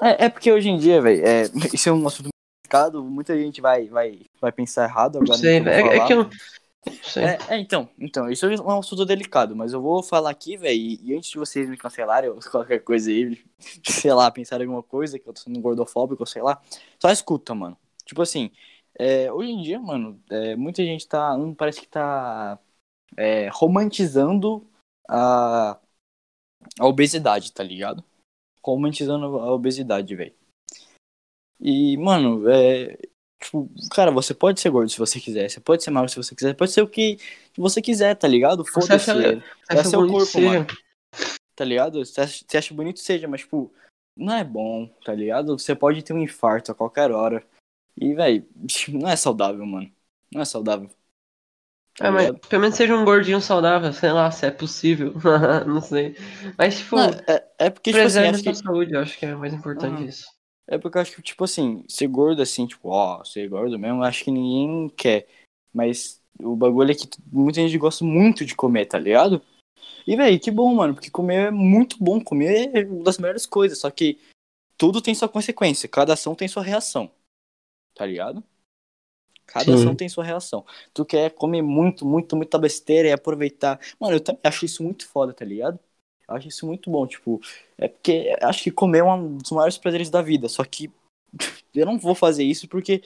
É, 0.00 0.26
é 0.26 0.28
porque 0.28 0.52
hoje 0.52 0.68
em 0.68 0.78
dia, 0.78 1.02
velho, 1.02 1.26
é, 1.26 1.42
isso 1.74 1.88
é 1.88 1.92
um 1.92 2.06
assunto 2.06 2.28
complicado, 2.62 3.02
muita 3.02 3.36
gente 3.36 3.60
vai, 3.60 3.88
vai, 3.88 4.20
vai 4.40 4.52
pensar 4.52 4.84
errado 4.84 5.16
Não 5.16 5.22
agora. 5.22 5.38
sei, 5.38 5.60
que 5.60 5.68
eu 5.68 5.74
vou 5.74 5.88
velho. 5.88 5.90
É, 5.90 5.96
é 5.96 6.06
que 6.06 6.12
eu. 6.12 6.18
Não 6.86 6.92
sei. 7.02 7.24
É, 7.24 7.38
é, 7.48 7.58
então, 7.58 7.88
então, 7.98 8.30
isso 8.30 8.46
é 8.46 8.60
um 8.60 8.78
assunto 8.78 9.04
delicado, 9.04 9.56
mas 9.56 9.72
eu 9.72 9.82
vou 9.82 10.04
falar 10.04 10.30
aqui, 10.30 10.56
velho, 10.56 10.78
e, 10.78 11.00
e 11.02 11.16
antes 11.16 11.30
de 11.30 11.36
vocês 11.36 11.68
me 11.68 11.76
cancelarem 11.76 12.30
ou 12.30 12.38
qualquer 12.48 12.78
coisa 12.78 13.10
aí, 13.10 13.36
sei 13.82 14.12
lá, 14.12 14.30
pensar 14.30 14.60
em 14.60 14.66
alguma 14.66 14.84
coisa, 14.84 15.18
que 15.18 15.28
eu 15.28 15.32
tô 15.32 15.40
sendo 15.40 15.58
gordofóbico, 15.58 16.24
sei 16.24 16.42
lá, 16.42 16.62
só 17.00 17.10
escuta, 17.10 17.52
mano. 17.56 17.76
Tipo 18.04 18.22
assim, 18.22 18.52
é, 18.98 19.32
hoje 19.32 19.50
em 19.50 19.62
dia, 19.62 19.78
mano, 19.78 20.20
é, 20.30 20.56
muita 20.56 20.82
gente 20.84 21.06
tá, 21.06 21.36
parece 21.56 21.80
que 21.80 21.88
tá 21.88 22.58
é, 23.16 23.48
romantizando 23.48 24.66
a, 25.08 25.78
a 26.78 26.86
obesidade, 26.86 27.52
tá 27.52 27.62
ligado? 27.62 28.02
Romantizando 28.64 29.38
a 29.38 29.52
obesidade, 29.52 30.14
velho. 30.14 30.34
E, 31.60 31.96
mano, 31.96 32.48
é, 32.48 32.98
Tipo, 33.42 33.70
cara, 33.90 34.10
você 34.10 34.32
pode 34.32 34.60
ser 34.60 34.70
gordo 34.70 34.90
se 34.90 34.98
você 34.98 35.20
quiser, 35.20 35.48
você 35.48 35.60
pode 35.60 35.84
ser 35.84 35.90
magro 35.90 36.08
se 36.08 36.16
você 36.16 36.34
quiser, 36.34 36.54
pode 36.54 36.72
ser 36.72 36.80
o 36.80 36.88
que 36.88 37.18
você 37.56 37.82
quiser, 37.82 38.14
tá 38.16 38.26
ligado? 38.26 38.64
Foda-se, 38.64 39.10
é, 39.10 39.42
é 39.70 39.84
seu 39.84 40.06
corpo, 40.06 40.24
seja. 40.24 40.46
mano. 40.46 40.66
tá 41.54 41.64
ligado? 41.64 42.04
Você 42.04 42.20
acha, 42.20 42.44
você 42.46 42.56
acha 42.56 42.74
bonito, 42.74 42.98
seja, 42.98 43.28
mas, 43.28 43.42
tipo, 43.42 43.72
não 44.16 44.34
é 44.34 44.42
bom, 44.42 44.88
tá 45.04 45.14
ligado? 45.14 45.58
Você 45.58 45.74
pode 45.74 46.02
ter 46.02 46.14
um 46.14 46.22
infarto 46.22 46.72
a 46.72 46.74
qualquer 46.74 47.10
hora. 47.10 47.46
E, 47.98 48.14
velho, 48.14 48.46
não 48.88 49.08
é 49.08 49.16
saudável, 49.16 49.64
mano. 49.64 49.90
Não 50.32 50.42
é 50.42 50.44
saudável. 50.44 50.90
Ah, 51.98 52.10
mas 52.10 52.30
pelo 52.48 52.60
menos 52.60 52.76
seja 52.76 52.94
um 52.94 53.04
gordinho 53.04 53.40
saudável, 53.40 53.90
sei 53.92 54.12
lá, 54.12 54.30
se 54.30 54.44
é 54.44 54.50
possível. 54.50 55.14
não 55.66 55.80
sei. 55.80 56.14
Mas, 56.58 56.78
tipo, 56.78 56.96
Não, 56.96 57.08
é, 57.26 57.48
é 57.58 57.70
porque, 57.70 57.90
tipo 57.90 58.06
assim, 58.06 58.18
acho 58.20 58.42
que, 58.42 58.54
saúde, 58.54 58.92
eu 58.92 59.00
acho 59.00 59.18
que 59.18 59.24
é 59.24 59.34
mais 59.34 59.54
importante 59.54 60.02
Uhum. 60.02 60.08
isso. 60.08 60.26
é 60.68 60.76
porque 60.76 60.98
eu 60.98 61.02
acho 61.02 61.16
que, 61.16 61.22
tipo 61.22 61.44
assim, 61.44 61.84
ser 61.88 62.06
gordo 62.08 62.42
assim, 62.42 62.66
tipo, 62.66 62.90
ó, 62.90 63.24
ser 63.24 63.48
gordo 63.48 63.78
mesmo, 63.78 64.02
acho 64.02 64.24
que 64.24 64.30
ninguém 64.30 64.90
quer. 64.90 65.26
Mas 65.72 66.20
o 66.38 66.54
bagulho 66.54 66.90
é 66.90 66.94
que 66.94 67.08
muita 67.32 67.62
gente 67.62 67.78
gosta 67.78 68.04
muito 68.04 68.44
de 68.44 68.54
comer, 68.54 68.86
tá 68.86 68.98
ligado? 68.98 69.40
E, 70.06 70.14
velho, 70.16 70.38
que 70.38 70.50
bom, 70.50 70.74
mano, 70.74 70.94
porque 70.94 71.10
comer 71.10 71.46
é 71.48 71.50
muito 71.50 71.96
bom. 71.98 72.20
Comer 72.20 72.70
é 72.74 72.84
uma 72.84 73.04
das 73.04 73.18
melhores 73.18 73.46
coisas, 73.46 73.78
só 73.78 73.90
que 73.90 74.18
tudo 74.76 75.00
tem 75.00 75.14
sua 75.14 75.28
consequência, 75.28 75.88
cada 75.88 76.12
ação 76.12 76.34
tem 76.34 76.46
sua 76.46 76.62
reação, 76.62 77.10
tá 77.96 78.06
ligado? 78.06 78.44
Cada 79.46 79.74
Sim. 79.74 79.74
ação 79.74 79.94
tem 79.94 80.08
sua 80.08 80.24
reação. 80.24 80.64
Tu 80.92 81.04
quer 81.04 81.30
comer 81.30 81.62
muito, 81.62 82.04
muito, 82.04 82.36
muita 82.36 82.58
besteira 82.58 83.08
e 83.08 83.12
aproveitar. 83.12 83.78
Mano, 84.00 84.16
eu 84.16 84.20
também 84.20 84.40
acho 84.44 84.64
isso 84.64 84.82
muito 84.82 85.06
foda, 85.08 85.32
tá 85.32 85.44
ligado? 85.44 85.78
Eu 86.28 86.34
acho 86.34 86.48
isso 86.48 86.66
muito 86.66 86.90
bom, 86.90 87.06
tipo, 87.06 87.40
é 87.78 87.86
porque 87.86 88.36
acho 88.42 88.64
que 88.64 88.70
comer 88.72 88.98
é 88.98 89.04
um 89.04 89.36
dos 89.36 89.52
maiores 89.52 89.78
prazeres 89.78 90.10
da 90.10 90.20
vida, 90.22 90.48
só 90.48 90.64
que 90.64 90.90
eu 91.74 91.86
não 91.86 91.98
vou 91.98 92.14
fazer 92.16 92.42
isso 92.44 92.68
porque 92.68 93.00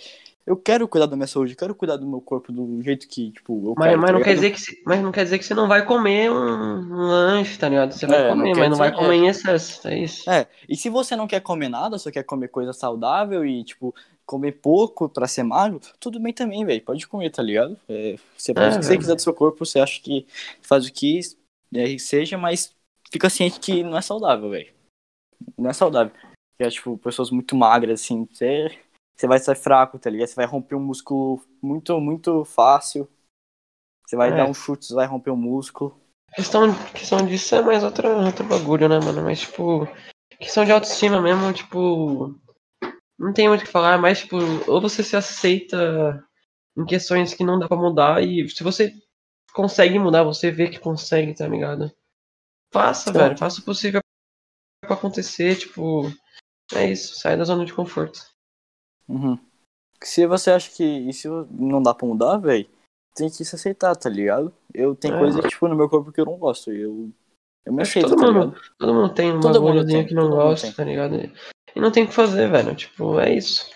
eu 0.46 0.56
quero 0.56 0.88
cuidar 0.88 1.06
da 1.06 1.16
minha 1.16 1.26
saúde, 1.26 1.52
eu 1.52 1.58
quero 1.58 1.74
cuidar 1.74 1.96
do 1.96 2.06
meu 2.06 2.20
corpo 2.22 2.50
do 2.52 2.80
jeito 2.82 3.06
que, 3.08 3.30
tipo, 3.32 3.68
eu 3.70 3.76
Mas, 3.76 3.96
quero. 3.96 4.00
mas, 4.00 4.12
tá 4.12 4.12
não 4.12 4.20
quer 4.20 4.34
dizer 4.34 4.50
que, 4.52 4.58
mas 4.86 5.02
não 5.02 5.12
quer 5.12 5.24
dizer 5.24 5.38
que 5.38 5.44
você 5.44 5.54
não 5.54 5.68
vai 5.68 5.84
comer 5.84 6.30
um, 6.30 6.34
um 6.36 7.06
lanche, 7.08 7.58
tá 7.58 7.68
ligado? 7.68 7.92
Você 7.92 8.06
vai 8.06 8.20
É, 8.20 8.34
não 8.34 8.50
comer, 8.50 8.50
quer 8.50 8.68
mas 8.68 8.70
não 8.70 8.76
vai 8.76 8.92
comer 8.92 9.16
em 9.16 9.28
excesso, 9.28 9.86
é 9.88 9.98
isso. 9.98 10.28
É, 10.28 10.46
e 10.68 10.76
se 10.76 10.88
você 10.90 11.16
não 11.16 11.26
quer 11.26 11.40
comer 11.40 11.68
nada, 11.68 11.98
só 11.98 12.10
quer 12.10 12.22
comer 12.24 12.48
coisa 12.48 12.72
saudável 12.72 13.44
e, 13.44 13.64
tipo, 13.64 13.94
comer 14.30 14.52
pouco 14.52 15.08
pra 15.08 15.26
ser 15.26 15.42
magro, 15.42 15.80
tudo 15.98 16.20
bem 16.20 16.32
também, 16.32 16.64
velho. 16.64 16.80
Pode 16.84 17.04
comer, 17.08 17.30
tá 17.30 17.42
ligado? 17.42 17.76
É, 17.88 18.14
você 18.38 18.54
faz 18.54 18.74
É, 18.74 18.76
o 18.76 18.80
que 18.80 18.86
você 18.86 18.98
quiser 18.98 19.14
do 19.16 19.22
seu 19.22 19.34
corpo, 19.34 19.66
você 19.66 19.80
acha 19.80 20.00
que 20.00 20.24
faz 20.62 20.86
o 20.86 20.92
que 20.92 21.18
é, 21.74 21.98
seja, 21.98 22.38
mas 22.38 22.72
fica 23.10 23.28
ciente 23.28 23.58
que 23.58 23.82
não 23.82 23.98
é 23.98 24.00
saudável, 24.00 24.50
velho. 24.50 24.72
Não 25.58 25.68
é 25.68 25.72
saudável. 25.72 26.12
É, 26.60 26.70
tipo, 26.70 26.96
pessoas 26.98 27.32
muito 27.32 27.56
magras, 27.56 28.02
assim, 28.02 28.24
você, 28.24 28.78
você 29.18 29.26
vai 29.26 29.40
ser 29.40 29.56
fraco, 29.56 29.98
tá 29.98 30.08
ligado? 30.08 30.28
Você 30.28 30.36
vai 30.36 30.46
romper 30.46 30.76
um 30.76 30.84
músculo 30.84 31.42
muito, 31.60 32.00
muito 32.00 32.44
fácil. 32.44 33.08
Você 34.06 34.14
vai 34.14 34.30
É. 34.32 34.36
dar 34.36 34.46
um 34.46 34.54
chute, 34.54 34.86
você 34.86 34.94
vai 34.94 35.06
romper 35.06 35.32
um 35.32 35.36
músculo. 35.36 35.98
Questão, 36.36 36.72
questão 36.92 37.26
disso 37.26 37.56
é 37.56 37.62
mais 37.62 37.82
outra, 37.82 38.16
outro 38.16 38.46
bagulho, 38.46 38.88
né, 38.88 39.00
mano? 39.00 39.22
Mas, 39.22 39.40
tipo, 39.40 39.88
questão 40.38 40.64
de 40.64 40.70
autoestima 40.70 41.20
mesmo, 41.20 41.52
tipo. 41.52 42.38
Não 43.20 43.32
tem 43.34 43.48
muito 43.48 43.60
o 43.60 43.64
que 43.66 43.70
falar, 43.70 43.98
mas, 43.98 44.20
tipo, 44.20 44.36
ou 44.66 44.80
você 44.80 45.02
se 45.04 45.14
aceita 45.14 46.26
em 46.76 46.86
questões 46.86 47.34
que 47.34 47.44
não 47.44 47.58
dá 47.58 47.68
pra 47.68 47.76
mudar, 47.76 48.22
e 48.24 48.48
se 48.48 48.62
você 48.64 48.94
consegue 49.52 49.98
mudar, 49.98 50.22
você 50.24 50.50
vê 50.50 50.68
que 50.70 50.78
consegue, 50.78 51.34
tá 51.34 51.46
ligado? 51.46 51.92
Faça, 52.72 53.10
Então- 53.10 53.22
velho, 53.22 53.36
faça 53.38 53.60
o 53.60 53.64
possível 53.64 54.00
pra 54.82 54.94
acontecer, 54.94 55.56
tipo. 55.56 56.04
É 56.72 56.90
isso, 56.90 57.16
sai 57.16 57.36
da 57.36 57.44
zona 57.44 57.64
de 57.66 57.74
conforto. 57.74 58.20
Uhum. 59.08 59.36
Se 60.02 60.26
você 60.26 60.52
acha 60.52 60.70
que 60.70 60.84
isso 60.84 61.46
não 61.50 61.82
dá 61.82 61.92
pra 61.92 62.06
mudar, 62.06 62.38
velho, 62.38 62.66
tem 63.14 63.28
que 63.28 63.44
se 63.44 63.54
aceitar, 63.54 63.94
tá 63.96 64.08
ligado? 64.08 64.54
Eu 64.72 64.94
tenho 64.94 65.16
É. 65.16 65.18
coisa, 65.18 65.42
tipo, 65.42 65.68
no 65.68 65.76
meu 65.76 65.90
corpo 65.90 66.10
que 66.12 66.20
eu 66.20 66.24
não 66.24 66.38
gosto. 66.38 66.70
Eu, 66.72 67.10
eu 67.66 67.72
me 67.72 67.82
aceito, 67.82 68.08
todo 68.08 68.20
tá 68.20 68.32
mundo-? 68.32 68.56
Todo 68.78 68.94
mundo 68.94 69.12
tem 69.12 69.32
um 69.32 69.40
bagulhozinho 69.40 69.98
tem, 69.98 70.06
que 70.06 70.14
não 70.14 70.30
gosta, 70.30 70.72
tá 70.72 70.84
ligado? 70.84 71.16
E 71.74 71.80
não 71.80 71.90
tem 71.90 72.04
o 72.04 72.08
que 72.08 72.14
fazer, 72.14 72.50
velho. 72.50 72.74
Tipo, 72.74 73.18
é 73.20 73.34
isso. 73.34 73.70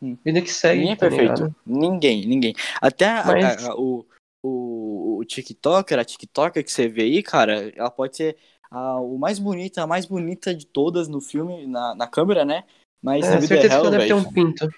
Uhum. 0.00 0.16
Vida 0.24 0.40
que 0.42 0.50
segue, 0.52 0.80
Ninguém 0.80 0.92
é 0.92 0.96
tá 0.96 1.08
perfeito. 1.08 1.32
ligado? 1.44 1.56
Ninguém, 1.66 2.26
ninguém. 2.26 2.54
Até 2.80 3.06
Mas- 3.24 3.64
a- 3.66 3.72
a- 3.72 3.76
o, 3.76 4.06
o, 4.42 5.18
o 5.18 5.24
TikToker, 5.24 5.98
a 5.98 6.04
TikToker 6.04 6.62
que 6.64 6.70
você 6.72 6.88
vê 6.88 7.02
aí, 7.02 7.22
cara, 7.22 7.72
ela 7.74 7.90
pode 7.90 8.16
ser 8.16 8.36
a, 8.70 9.00
o 9.00 9.18
mais 9.18 9.38
bonita, 9.38 9.82
a 9.82 9.86
mais 9.86 10.06
bonita 10.06 10.54
de 10.54 10.66
todas 10.66 11.08
no 11.08 11.20
filme, 11.20 11.66
na, 11.66 11.94
na 11.94 12.06
câmera, 12.06 12.44
né? 12.44 12.64
Mas 13.02 13.26
É, 13.26 13.30
na 13.30 13.36
vida 13.36 13.46
certeza 13.48 13.68
que 13.68 13.74
real, 13.74 13.80
ela 13.86 13.90
deve 13.90 14.06
ter 14.06 14.14
um 14.14 14.32
pinto. 14.32 14.68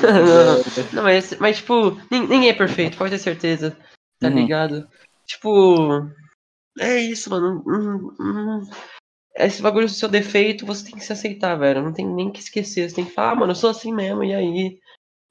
não, 0.00 0.62
não, 0.94 1.02
mas, 1.02 1.36
mas, 1.38 1.56
tipo, 1.58 1.90
nin- 2.10 2.26
ninguém 2.26 2.48
é 2.48 2.54
perfeito, 2.54 2.96
pode 2.96 3.10
ter 3.10 3.18
certeza. 3.18 3.76
Tá 4.20 4.28
Uhum. 4.28 4.34
ligado? 4.34 4.88
Tipo, 5.26 6.10
é 6.78 6.98
isso, 7.00 7.30
mano. 7.30 7.62
Hum, 7.66 8.68
esse 9.34 9.62
bagulho 9.62 9.86
do 9.86 9.92
seu 9.92 10.08
defeito, 10.08 10.66
você 10.66 10.84
tem 10.86 10.94
que 10.94 11.04
se 11.04 11.12
aceitar, 11.12 11.56
velho. 11.56 11.82
Não 11.82 11.92
tem 11.92 12.06
nem 12.06 12.30
que 12.30 12.40
esquecer. 12.40 12.88
Você 12.88 12.96
tem 12.96 13.04
que 13.04 13.12
falar, 13.12 13.32
ah, 13.32 13.34
mano, 13.34 13.52
eu 13.52 13.56
sou 13.56 13.70
assim 13.70 13.92
mesmo, 13.94 14.22
e 14.24 14.34
aí? 14.34 14.80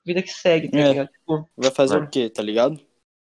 Vida 0.06 0.22
que 0.22 0.30
segue, 0.32 0.70
tá 0.70 0.78
É. 0.78 0.90
ligado? 0.90 1.10
Tipo, 1.10 1.50
Vai 1.58 1.72
fazer 1.72 1.96
Mano. 1.96 2.08
o 2.08 2.10
quê, 2.10 2.30
tá 2.30 2.42
ligado? 2.42 2.80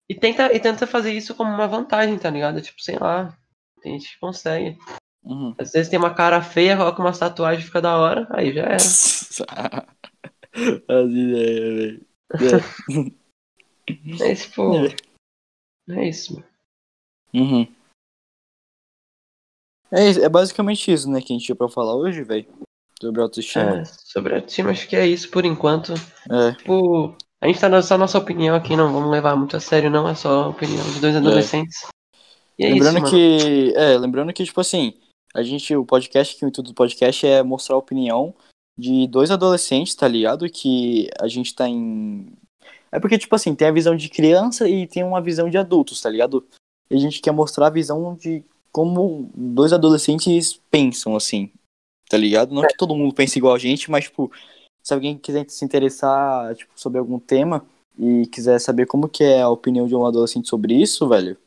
E 0.09 0.15
tenta, 0.15 0.53
e 0.53 0.59
tenta 0.59 0.87
fazer 0.87 1.13
isso 1.13 1.35
como 1.35 1.49
uma 1.51 1.67
vantagem, 1.67 2.17
tá 2.17 2.29
ligado? 2.29 2.61
Tipo, 2.61 2.81
sei 2.81 2.97
lá. 2.97 3.37
Tem 3.81 3.93
gente 3.93 4.13
que 4.13 4.19
consegue. 4.19 4.77
Uhum. 5.23 5.53
Às 5.57 5.71
vezes 5.71 5.89
tem 5.89 5.99
uma 5.99 6.13
cara 6.13 6.41
feia, 6.41 6.75
coloca 6.77 7.01
uma 7.01 7.11
tatuagem 7.17 7.63
fica 7.65 7.81
da 7.81 7.97
hora, 7.97 8.27
aí 8.31 8.53
já 8.53 8.63
era. 8.63 8.77
As 10.87 11.09
ideias, 11.11 11.75
velho. 11.75 12.05
É. 12.33 13.21
É 14.21 14.35
tipo. 14.35 14.71
É 15.89 16.07
isso, 16.07 16.35
mano. 16.35 16.45
Uhum. 17.33 17.67
É, 19.91 20.09
é 20.09 20.29
basicamente 20.29 20.91
isso, 20.91 21.09
né, 21.09 21.21
que 21.21 21.33
a 21.33 21.35
gente 21.35 21.45
tinha 21.45 21.55
pra 21.55 21.67
falar 21.69 21.95
hoje, 21.95 22.23
velho. 22.23 22.45
Sobre 23.01 23.21
autoestima. 23.21 23.79
É, 23.79 23.85
sobre 23.85 24.35
a 24.35 24.41
time, 24.41 24.69
acho 24.69 24.87
que 24.87 24.95
é 24.95 25.07
isso 25.07 25.29
por 25.29 25.43
enquanto. 25.43 25.93
É. 26.29 26.51
Tipo, 26.53 27.15
a 27.41 27.47
gente 27.47 27.59
tá 27.59 27.67
dando 27.67 27.83
só 27.83 27.97
nossa 27.97 28.19
opinião 28.19 28.55
aqui, 28.55 28.75
não 28.75 28.93
vamos 28.93 29.09
levar 29.09 29.35
muito 29.35 29.57
a 29.57 29.59
sério, 29.59 29.89
não. 29.89 30.07
É 30.07 30.13
só 30.13 30.43
a 30.43 30.47
opinião 30.49 30.83
de 30.93 30.99
dois 30.99 31.15
adolescentes. 31.15 31.79
E 32.59 32.65
é 32.65 32.69
lembrando 32.69 32.99
isso, 32.99 33.09
que. 33.09 33.73
É, 33.75 33.97
lembrando 33.97 34.31
que, 34.31 34.45
tipo 34.45 34.61
assim, 34.61 34.93
a 35.33 35.41
gente, 35.41 35.75
o 35.75 35.83
podcast, 35.83 36.37
que 36.37 36.45
o 36.45 36.47
intuito 36.47 36.71
do 36.71 36.75
podcast 36.75 37.25
é 37.25 37.41
mostrar 37.41 37.75
a 37.75 37.79
opinião 37.79 38.35
de 38.77 39.07
dois 39.07 39.31
adolescentes, 39.31 39.95
tá 39.95 40.07
ligado? 40.07 40.47
Que 40.47 41.09
a 41.19 41.27
gente 41.27 41.55
tá 41.55 41.67
em. 41.67 42.31
É 42.91 42.99
porque, 42.99 43.17
tipo 43.17 43.35
assim, 43.35 43.55
tem 43.55 43.67
a 43.67 43.71
visão 43.71 43.95
de 43.95 44.09
criança 44.09 44.69
e 44.69 44.85
tem 44.85 45.03
uma 45.03 45.21
visão 45.21 45.49
de 45.49 45.57
adultos, 45.57 45.99
tá 46.01 46.09
ligado? 46.09 46.45
E 46.91 46.95
a 46.95 46.99
gente 46.99 47.21
quer 47.21 47.31
mostrar 47.31 47.67
a 47.67 47.71
visão 47.71 48.15
de 48.15 48.43
como 48.71 49.29
dois 49.35 49.73
adolescentes 49.73 50.59
pensam, 50.69 51.15
assim, 51.15 51.51
tá 52.09 52.17
ligado? 52.17 52.53
Não 52.53 52.61
que 52.61 52.77
todo 52.77 52.95
mundo 52.95 53.13
pense 53.13 53.37
igual 53.37 53.53
a 53.53 53.59
gente, 53.59 53.91
mas, 53.91 54.05
tipo, 54.05 54.31
se 54.83 54.93
alguém 54.93 55.17
quiser 55.17 55.49
se 55.49 55.63
interessar, 55.63 56.55
tipo, 56.55 56.71
sobre 56.75 56.99
algum 56.99 57.19
tema 57.19 57.65
e 57.97 58.25
quiser 58.27 58.59
saber 58.59 58.87
como 58.87 59.09
que 59.09 59.23
é 59.23 59.41
a 59.41 59.49
opinião 59.49 59.85
de 59.87 59.95
um 59.95 60.05
adolescente 60.05 60.47
sobre 60.47 60.73
isso, 60.73 61.07
velho, 61.07 61.37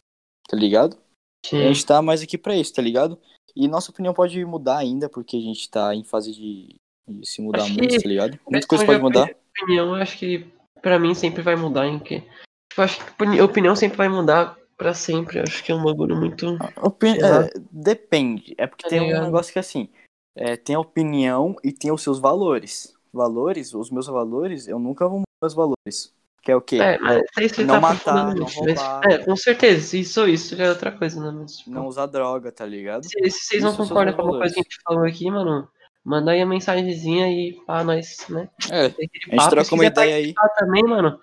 tá 0.49 0.57
ligado? 0.57 0.97
A 0.97 1.49
Sim. 1.49 1.67
gente 1.67 1.85
tá 1.85 2.01
mais 2.01 2.23
aqui 2.23 2.39
pra 2.39 2.57
isso, 2.57 2.73
tá 2.73 2.81
ligado? 2.81 3.19
E 3.55 3.69
nossa 3.69 3.91
opinião 3.91 4.15
pode 4.15 4.43
mudar 4.45 4.79
ainda, 4.79 5.09
porque 5.09 5.37
a 5.37 5.41
gente 5.41 5.71
tá 5.71 5.95
em 5.95 6.03
fase 6.03 6.33
de, 6.33 6.75
de 7.09 7.27
se 7.27 7.41
mudar 7.41 7.65
Acho 7.65 7.75
muito, 7.75 8.03
tá 8.03 8.09
ligado? 8.09 8.39
Muita 8.49 8.67
coisa 8.67 8.85
de 8.85 8.91
pode 8.91 9.03
mudar. 9.03 9.31
opinião, 9.57 9.95
acho 9.95 10.19
que 10.19 10.47
pra 10.83 10.99
mim 10.99 11.15
sempre 11.15 11.43
vai 11.43 11.55
mudar, 11.57 11.87
em 11.87 11.99
que. 11.99 12.21
Tipo, 12.21 12.79
eu 12.79 12.85
acho 12.85 13.05
que 13.05 13.11
opini- 13.13 13.41
opinião 13.41 13.77
sempre 13.77 13.97
vai 13.97 14.09
mudar 14.09 14.57
pra 14.77 14.95
sempre. 14.95 15.41
Acho 15.41 15.63
que 15.63 15.73
é 15.73 15.75
um 15.75 15.83
bagulho 15.85 16.17
muito. 16.17 16.57
É, 16.57 17.51
depende. 17.71 18.55
É 18.59 18.67
porque 18.67 18.85
Tá 18.85 18.89
tem 18.91 19.15
um 19.15 19.23
negócio 19.23 19.53
que 19.53 19.59
é 19.59 19.61
assim: 19.61 19.89
é, 20.37 20.57
tem 20.57 20.77
a 20.77 20.81
opinião 20.81 21.57
e 21.63 21.73
tem 21.73 21.93
os 21.93 22.03
seus 22.03 22.19
valores. 22.19 22.95
Valores, 23.13 23.75
os 23.75 23.91
meus 23.91 24.07
valores, 24.07 24.67
eu 24.67 24.79
nunca 24.79 25.07
vou 25.09 25.19
mudar 25.19 25.25
meus 25.43 25.55
valores. 25.55 26.13
Que 26.43 26.51
é 26.53 26.57
o 26.57 26.61
quê? 26.61 26.77
É, 26.77 26.99
mas 26.99 27.59
é 27.59 27.63
Não 27.63 27.75
tá 27.75 27.81
matar, 27.81 28.35
não 28.35 28.45
nisso, 28.45 28.61
mas- 28.65 28.79
roubar. 28.81 29.01
É, 29.11 29.19
com 29.19 29.35
certeza. 29.37 29.97
Isso, 29.97 30.29
isso 30.29 30.55
já 30.57 30.65
é 30.65 30.69
outra 30.69 30.93
coisa, 30.93 31.19
né? 31.19 31.31
Mas, 31.41 31.57
tipo, 31.59 31.71
Não 31.71 31.87
usar 31.87 32.05
droga, 32.07 32.53
tá 32.53 32.67
ligado? 32.67 33.05
se, 33.05 33.11
se 33.31 33.31
vocês 33.31 33.63
não 33.63 33.71
isso 33.71 33.79
concordam 33.79 34.11
os 34.11 34.17
com 34.17 34.23
alguma 34.23 34.39
coisa 34.41 34.53
que 34.55 34.61
a 34.61 34.63
gente 34.63 34.79
falou 34.87 35.05
aqui, 35.07 35.31
mano, 35.31 35.67
manda 36.05 36.33
aí 36.33 36.43
a 36.43 36.47
mensagenzinha 36.47 37.29
e 37.29 37.55
pá, 37.67 37.83
nós, 37.83 38.27
né? 38.29 38.51
É, 38.71 38.87
a 38.87 38.89
gente 38.89 39.49
troca 39.49 39.65
Se 39.65 39.73
uma 39.75 39.87
ideia 39.87 40.17
aí. 40.17 40.35
também, 40.59 40.83
mano, 40.83 41.19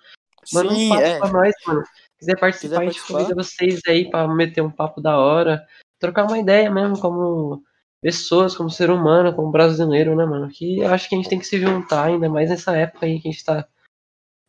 manda 0.52 0.70
um 0.72 0.74
Sim, 0.74 0.88
papo 0.88 1.02
é. 1.02 1.18
pra 1.20 1.28
nós, 1.30 1.54
mano. 1.68 1.84
Se 2.22 2.26
quiser 2.26 2.38
participar, 2.38 2.68
Quiser 2.68 2.80
a 2.80 2.84
gente 2.84 2.94
participar. 3.00 3.18
convida 3.18 3.42
vocês 3.42 3.80
aí 3.88 4.08
pra 4.08 4.28
meter 4.28 4.60
um 4.62 4.70
papo 4.70 5.00
da 5.00 5.18
hora. 5.18 5.66
Trocar 5.98 6.24
uma 6.24 6.38
ideia 6.38 6.70
mesmo, 6.70 6.98
como 7.00 7.62
pessoas, 8.00 8.56
como 8.56 8.70
ser 8.70 8.90
humano, 8.90 9.34
como 9.34 9.50
brasileiro, 9.50 10.14
né, 10.14 10.24
mano? 10.24 10.48
Que 10.48 10.78
eu 10.80 10.92
acho 10.92 11.08
que 11.08 11.14
a 11.16 11.18
gente 11.18 11.28
tem 11.28 11.38
que 11.38 11.46
se 11.46 11.60
juntar, 11.60 12.04
ainda 12.06 12.28
mais 12.28 12.48
nessa 12.48 12.76
época 12.76 13.06
aí 13.06 13.20
que 13.20 13.28
a 13.28 13.32
gente 13.32 13.44
tá 13.44 13.66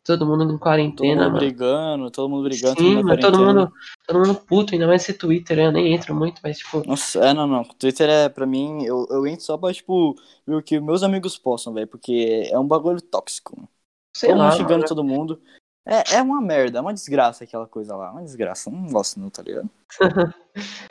todo 0.06 0.24
mundo 0.26 0.44
em 0.44 0.48
Todo 0.48 0.58
quarentena, 0.60 1.14
mundo 1.22 1.32
mano. 1.32 1.38
brigando, 1.38 2.10
todo 2.10 2.28
mundo 2.28 2.44
brigando, 2.44 2.78
Sim, 2.80 2.94
todo 2.96 3.06
mundo 3.06 3.20
todo 3.20 3.38
mundo, 3.38 3.72
todo 4.06 4.18
mundo 4.18 4.34
puto, 4.40 4.74
ainda 4.74 4.86
mais 4.86 5.02
esse 5.02 5.14
Twitter, 5.14 5.58
eu 5.58 5.72
nem 5.72 5.94
entro 5.94 6.14
muito, 6.14 6.40
mas 6.44 6.58
tipo, 6.58 6.86
Nossa, 6.86 7.20
é, 7.24 7.32
não, 7.34 7.46
não. 7.46 7.64
Twitter 7.64 8.08
é, 8.08 8.28
pra 8.28 8.46
mim, 8.46 8.84
eu, 8.84 9.06
eu 9.10 9.26
entro 9.26 9.44
só 9.44 9.56
pra, 9.56 9.72
tipo, 9.72 10.14
ver 10.46 10.56
o 10.56 10.62
que 10.62 10.78
meus 10.78 11.02
amigos 11.02 11.36
postam, 11.38 11.72
velho, 11.72 11.88
porque 11.88 12.48
é 12.52 12.58
um 12.58 12.66
bagulho 12.68 13.00
tóxico. 13.00 13.68
sei 14.16 14.30
todo 14.30 14.38
lá. 14.38 14.44
mundo 14.44 14.56
xingando 14.56 14.74
mano. 14.74 14.86
todo 14.86 15.04
mundo. 15.04 15.40
É, 15.86 16.16
é 16.16 16.22
uma 16.22 16.40
merda, 16.40 16.78
é 16.78 16.80
uma 16.80 16.94
desgraça 16.94 17.44
aquela 17.44 17.66
coisa 17.66 17.94
lá. 17.94 18.10
Uma 18.10 18.22
desgraça. 18.22 18.70
Não 18.70 18.86
gosto, 18.86 19.20
não, 19.20 19.28
tá 19.28 19.42
ligado? 19.42 19.68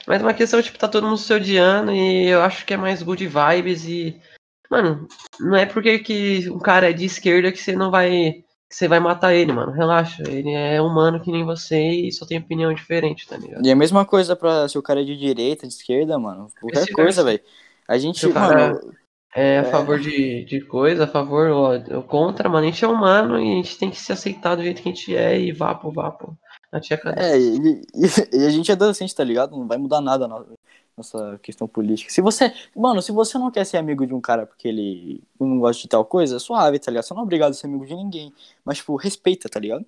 Mas 0.08 0.21
é 0.21 0.23
uma 0.23 0.34
questão, 0.34 0.62
tipo, 0.62 0.77
tá 0.77 0.88
todo 0.88 1.08
mundo 1.08 1.17
se 1.17 1.34
odiando 1.34 1.91
e 1.91 2.27
eu 2.27 2.41
acho 2.41 2.65
que 2.65 2.73
é 2.73 2.77
mais 2.77 3.01
good 3.01 3.25
vibes 3.27 3.86
e. 3.86 4.21
Mano, 4.69 5.08
não 5.39 5.56
é 5.56 5.65
porque 5.65 5.99
que 5.99 6.49
um 6.49 6.60
cara 6.60 6.89
é 6.89 6.93
de 6.93 7.06
esquerda 7.06 7.51
que 7.51 7.60
você 7.60 7.75
não 7.75 7.89
vai. 7.91 8.43
que 8.69 8.75
você 8.75 8.88
vai 8.88 8.99
matar 8.99 9.34
ele, 9.34 9.51
mano. 9.51 9.71
Relaxa. 9.71 10.23
Ele 10.27 10.51
é 10.51 10.82
humano 10.82 11.19
que 11.19 11.32
nem 11.32 11.43
você 11.43 11.79
e 11.89 12.12
só 12.12 12.25
tem 12.25 12.38
opinião 12.39 12.73
diferente, 12.73 13.27
tá 13.27 13.38
ligado? 13.38 13.65
E 13.65 13.71
a 13.71 13.75
mesma 13.75 14.06
coisa 14.06 14.36
pra 14.36 14.67
se 14.67 14.77
o 14.77 14.82
cara 14.84 15.01
é 15.01 15.06
de 15.06 15.17
direita, 15.17 15.67
de 15.67 15.73
esquerda, 15.73 16.17
mano. 16.19 16.47
Qualquer 16.60 16.91
coisa, 16.91 17.23
velho. 17.23 17.41
A 17.88 17.97
gente, 17.97 18.27
cara- 18.32 18.73
mano. 18.73 18.93
É 19.36 19.60
a 19.60 19.62
É. 19.62 19.65
favor 19.65 20.00
de, 20.00 20.46
de 20.46 20.62
coisa, 20.62 21.06
a 21.06 21.08
favor 21.08 21.50
ó, 21.50 21.96
ou 21.96 22.04
contra, 22.04 22.48
mano. 22.48 22.67
A 22.67 22.69
gente 22.69 22.84
é 22.86 22.88
humano 22.88 23.39
e 23.39 23.52
a 23.54 23.56
gente 23.56 23.78
tem 23.78 23.89
que 23.89 24.00
se 24.00 24.12
aceitar 24.12 24.56
do 24.56 24.63
jeito 24.63 24.82
que 24.82 24.89
a 24.89 24.91
gente 24.93 25.15
é 25.15 25.39
e 25.39 25.52
vapo, 25.52 25.91
vapo. 25.91 26.38
Na 26.72 26.80
tia 26.80 26.98
cadê? 26.98 27.22
É, 27.22 27.38
e, 27.39 27.58
e- 27.58 27.82
e 28.43 28.46
a 28.46 28.50
gente 28.50 28.69
é 28.69 28.74
adolescente, 28.74 29.13
tá 29.15 29.24
ligado? 29.24 29.58
Não 29.58 29.67
vai 29.67 29.78
mudar 29.78 30.02
nada 30.02 30.26
a 30.26 30.28
no- 30.28 30.48
nossa 30.96 31.39
questão 31.41 31.67
política. 31.67 32.12
Se 32.12 32.22
você. 32.22 32.54
Mano, 32.76 33.02
se 33.02 33.12
você 33.12 33.38
não 33.39 33.50
quer 33.50 33.65
ser 33.65 33.78
amigo 33.78 34.06
de 34.06 34.13
um 34.13 34.22
cara 34.22 34.46
porque 34.46 34.67
ele 34.67 35.24
não 35.39 35.58
gosta 35.60 35.82
de 35.82 35.88
tal 35.88 36.06
coisa, 36.06 36.36
é 36.36 36.39
suave, 36.39 36.78
tá 36.78 36.91
ligado? 36.91 37.04
Você 37.06 37.13
não 37.15 37.22
é 37.22 37.24
obrigado 37.24 37.52
a 37.52 37.54
ser 37.54 37.65
amigo 37.67 37.86
de 37.86 37.96
ninguém. 37.96 38.32
Mas, 38.63 38.78
tipo, 38.78 38.96
respeita, 38.96 39.50
tá 39.50 39.60
ligado? 39.60 39.84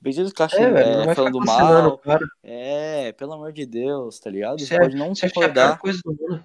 Precisa 0.00 0.28
ficar 0.28 0.48
É, 0.54 0.70
velho, 0.70 1.10
é, 1.10 1.14
falando 1.14 1.40
mal. 1.40 1.98
cara. 1.98 2.24
É, 2.42 3.12
pelo 3.12 3.32
amor 3.32 3.52
de 3.52 3.64
Deus, 3.66 4.18
tá 4.20 4.30
ligado? 4.30 4.60
Você 4.60 4.78
pode 4.78 4.94
não 4.94 5.12
que 5.12 5.24
é 5.24 5.28
a 5.28 5.32
concordar. 5.32 5.78
coisa 5.78 5.98
do 6.04 6.12
mundo. 6.12 6.44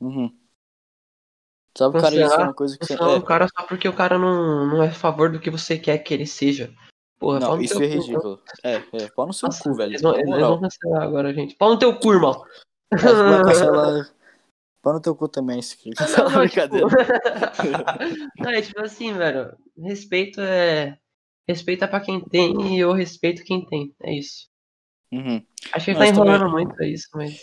Uhum. 0.00 0.39
Sabe, 1.80 2.00
cara, 2.00 2.14
isso 2.14 2.34
é 2.34 2.38
uma 2.44 2.54
coisa 2.54 2.78
que 2.78 2.84
você. 2.86 3.02
um 3.02 3.16
É, 3.16 3.22
cara 3.22 3.48
só 3.48 3.64
porque 3.66 3.88
o 3.88 3.92
cara 3.92 4.18
não, 4.18 4.66
não 4.66 4.82
é 4.82 4.88
a 4.88 4.92
favor 4.92 5.30
do 5.32 5.40
que 5.40 5.50
você 5.50 5.78
quer 5.78 5.98
que 5.98 6.12
ele 6.12 6.26
seja. 6.26 6.72
Porra, 7.18 7.40
não, 7.40 7.60
isso 7.60 7.82
é 7.82 7.88
cu, 7.88 7.94
ridículo. 7.94 8.42
É, 8.64 8.74
é, 8.92 9.08
pau 9.14 9.26
no 9.26 9.32
seu 9.32 9.46
Nossa, 9.48 9.62
cu, 9.62 9.74
velho. 9.74 9.90
Eles 9.92 10.02
Na 10.02 10.10
eles 10.18 10.28
vão 10.40 10.60
cancelar 10.60 11.02
agora, 11.02 11.32
gente. 11.34 11.54
Pau 11.56 11.70
no 11.70 11.78
teu 11.78 11.98
cu, 11.98 12.12
irmão. 12.12 12.42
Vai 12.92 13.00
cancelar. 13.44 14.10
Pau 14.82 14.92
no 14.94 15.00
teu 15.00 15.14
cu 15.14 15.28
também, 15.28 15.58
isso 15.58 15.74
aqui. 15.74 15.90
Não, 16.18 16.30
não, 16.30 16.38
brincadeira. 16.40 16.86
tipo... 16.86 18.32
não, 18.42 18.50
é 18.50 18.62
tipo 18.62 18.80
assim, 18.80 19.12
velho. 19.12 19.54
Respeito 19.78 20.40
é. 20.40 20.96
Respeito 21.48 21.84
é 21.84 21.86
pra 21.86 22.00
quem 22.00 22.20
tem 22.20 22.76
e 22.76 22.80
eu 22.80 22.92
respeito 22.92 23.42
quem 23.44 23.64
tem. 23.66 23.94
É 24.02 24.14
isso. 24.14 24.48
Uhum. 25.12 25.44
Acho 25.72 25.84
que 25.86 25.90
ele 25.90 25.98
Mas 25.98 26.08
tá 26.10 26.14
enrolando 26.14 26.46
também- 26.46 26.52
muito, 26.66 26.82
é 26.82 26.88
isso, 26.88 27.08
mas. 27.14 27.38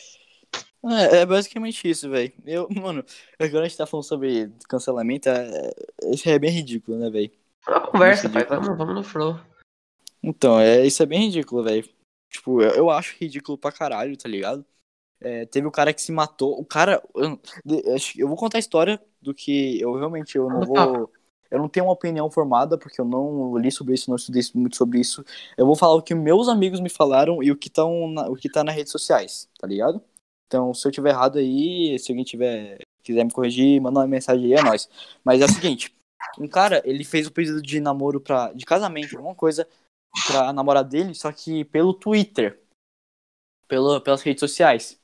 É, 0.90 1.22
é 1.22 1.26
basicamente 1.26 1.90
isso, 1.90 2.10
velho. 2.10 2.32
Eu, 2.46 2.68
mano, 2.72 3.04
agora 3.40 3.66
a 3.66 3.68
gente 3.68 3.78
tá 3.78 3.86
falando 3.86 4.06
sobre 4.06 4.52
cancelamento, 4.68 5.30
é, 5.30 5.72
isso 6.12 6.30
é 6.30 6.40
bem 6.40 6.52
ridículo, 6.52 6.98
né, 6.98 7.10
velho? 7.10 7.32
É 7.68 7.80
conversa, 7.80 8.30
pai. 8.30 8.46
Vamos, 8.46 8.78
vamos 8.78 8.96
no 8.96 9.04
flow. 9.04 9.40
Então, 10.24 10.60
é, 10.60 10.86
isso 10.86 11.04
é 11.04 11.06
bem 11.06 11.26
ridículo, 11.26 11.64
velho. 11.64 11.88
Tipo, 12.30 12.62
eu, 12.62 12.72
eu 12.72 12.90
acho 12.90 13.16
ridículo 13.20 13.58
pra 13.58 13.72
caralho, 13.72 14.18
tá 14.18 14.28
ligado? 14.28 14.66
É, 15.20 15.46
teve 15.46 15.68
o 15.68 15.72
cara 15.72 15.94
que 15.94 16.02
se 16.02 16.12
matou. 16.12 16.60
O 16.60 16.66
cara. 16.66 17.02
Eu, 17.16 17.40
eu 18.18 18.28
vou 18.28 18.38
contar 18.38 18.58
a 18.58 18.60
história 18.60 19.02
do 19.22 19.34
que 19.34 19.80
eu 19.82 19.94
realmente 19.96 20.38
eu 20.38 20.50
não 20.50 20.62
vou. 20.62 21.12
Eu 21.50 21.60
não 21.60 21.70
tenho 21.70 21.86
uma 21.86 21.94
opinião 21.94 22.30
formada, 22.30 22.78
porque 22.78 23.00
eu 23.00 23.06
não 23.06 23.58
li 23.58 23.72
sobre 23.72 23.94
isso, 23.94 24.10
não 24.10 24.18
estudei 24.18 24.44
muito 24.54 24.76
sobre 24.76 25.00
isso. 25.00 25.24
Eu 25.58 25.66
vou 25.66 25.78
falar 25.78 25.96
o 25.96 26.02
que 26.02 26.14
meus 26.14 26.50
amigos 26.50 26.82
me 26.82 26.90
falaram 26.90 27.42
e 27.42 27.50
o 27.52 27.56
que, 27.56 27.70
tão 27.70 28.10
na, 28.10 28.28
o 28.28 28.36
que 28.36 28.50
tá 28.50 28.66
nas 28.66 28.76
redes 28.76 28.92
sociais, 28.92 29.50
tá 29.58 29.66
ligado? 29.66 30.04
Então, 30.48 30.74
se 30.74 30.88
eu 30.88 30.92
tiver 30.92 31.10
errado 31.10 31.38
aí, 31.38 32.00
se 32.00 32.12
alguém 32.12 32.24
tiver 32.24 32.80
quiser 33.04 33.24
me 33.24 33.32
corrigir, 33.32 33.82
manda 33.82 34.00
uma 34.00 34.08
mensagem 34.08 34.46
aí, 34.46 34.54
é 34.54 34.64
nóis. 34.64 34.90
Mas 35.24 35.42
é 35.42 35.46
o 35.46 35.50
seguinte, 35.50 35.94
um 36.40 36.48
cara, 36.48 36.82
ele 36.86 37.04
fez 37.04 37.28
o 37.28 37.32
pedido 37.32 37.62
de 37.62 37.80
namoro 37.80 38.20
pra. 38.20 38.52
de 38.54 38.66
casamento, 38.66 39.16
alguma 39.16 39.36
coisa, 39.36 39.68
pra 40.26 40.52
namorada 40.52 40.90
dele, 40.90 41.14
só 41.14 41.32
que 41.32 41.66
pelo 41.66 41.94
Twitter. 41.94 42.60
Pelo, 43.68 44.00
pelas 44.02 44.22
redes 44.22 44.40
sociais. 44.40 44.98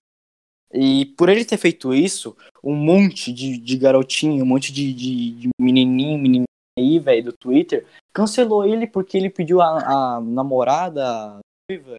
E 0.73 1.05
por 1.17 1.29
ele 1.29 1.45
ter 1.45 1.57
feito 1.57 1.93
isso, 1.93 2.35
um 2.63 2.75
monte 2.75 3.31
de, 3.31 3.57
de 3.57 3.77
garotinho, 3.77 4.43
um 4.43 4.47
monte 4.47 4.71
de, 4.73 4.91
de, 4.93 5.31
de 5.31 5.49
menininho, 5.59 6.17
menininha 6.17 6.45
aí, 6.77 6.97
velho, 6.97 7.25
do 7.25 7.33
Twitter, 7.33 7.85
cancelou 8.11 8.65
ele 8.65 8.87
porque 8.87 9.17
ele 9.17 9.29
pediu 9.29 9.61
a, 9.61 10.15
a 10.15 10.21
namorada 10.21 11.39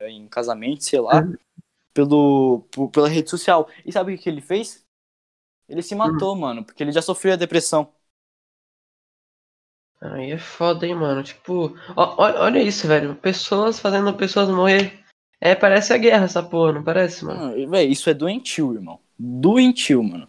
em 0.09 0.26
casamento, 0.26 0.83
sei 0.83 1.00
lá, 1.00 1.24
pelo, 1.94 2.66
por- 2.72 2.90
pela 2.90 3.09
rede 3.09 3.30
social. 3.30 3.68
E 3.87 3.92
sabe 3.92 4.14
o 4.14 4.18
que 4.18 4.28
ele 4.28 4.40
fez? 4.42 4.85
Ele 5.68 5.80
se 5.83 5.94
matou, 5.94 6.37
mano, 6.37 6.64
porque 6.64 6.83
ele 6.83 6.92
já 6.92 7.00
sofreu 7.00 7.33
a 7.33 7.37
depressão. 7.37 7.90
Aí 10.00 10.33
é 10.33 10.38
foda, 10.38 10.87
hein, 10.87 10.94
mano. 10.94 11.22
Tipo, 11.22 11.74
ó, 11.96 12.16
olha, 12.18 12.62
isso, 12.62 12.87
velho. 12.87 13.14
Pessoas 13.16 13.78
fazendo 13.80 14.12
pessoas 14.14 14.50
morrer. 14.50 15.02
É, 15.40 15.54
parece 15.54 15.92
a 15.92 15.98
guerra 15.98 16.24
essa 16.24 16.42
porra, 16.42 16.72
não 16.72 16.85
parece, 16.85 17.24
mano? 17.24 17.57
Isso 17.57 18.11
é 18.11 18.14
doentio, 18.14 18.74
irmão. 18.74 19.00
Doentio, 19.18 20.02
mano. 20.02 20.28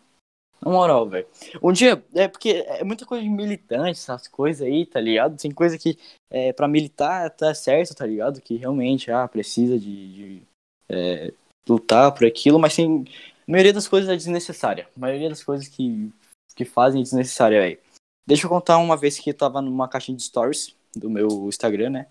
Na 0.61 0.71
moral, 0.71 1.07
velho. 1.09 1.27
Um 1.61 1.71
dia, 1.71 2.03
é 2.13 2.27
porque 2.27 2.65
é 2.67 2.83
muita 2.83 3.05
coisa 3.05 3.23
de 3.23 3.29
militante, 3.29 3.99
essas 3.99 4.27
coisas 4.27 4.65
aí, 4.65 4.85
tá 4.85 4.99
ligado? 4.99 5.37
Tem 5.37 5.51
coisa 5.51 5.77
que 5.77 5.97
é, 6.29 6.53
pra 6.53 6.67
militar 6.67 7.29
tá 7.31 7.53
certo, 7.53 7.93
tá 7.93 8.05
ligado? 8.05 8.41
Que 8.41 8.55
realmente, 8.55 9.11
ah, 9.11 9.27
precisa 9.27 9.77
de, 9.77 10.13
de, 10.13 10.43
é, 10.89 11.33
lutar 11.67 12.13
por 12.13 12.25
aquilo, 12.25 12.59
mas 12.59 12.75
tem. 12.75 13.05
A 13.47 13.51
maioria 13.51 13.73
das 13.73 13.87
coisas 13.87 14.09
é 14.09 14.15
desnecessária. 14.15 14.87
A 14.95 14.99
maioria 14.99 15.29
das 15.29 15.43
coisas 15.43 15.67
que, 15.67 16.11
que 16.55 16.65
fazem 16.65 17.01
é 17.01 17.03
desnecessária, 17.03 17.61
velho. 17.61 17.79
Deixa 18.27 18.45
eu 18.45 18.49
contar 18.49 18.77
uma 18.77 18.97
vez 18.97 19.19
que 19.19 19.29
eu 19.29 19.33
tava 19.35 19.61
numa 19.61 19.87
caixinha 19.87 20.17
de 20.17 20.23
stories 20.23 20.75
do 20.95 21.09
meu 21.09 21.47
Instagram, 21.47 21.91
né? 21.91 22.07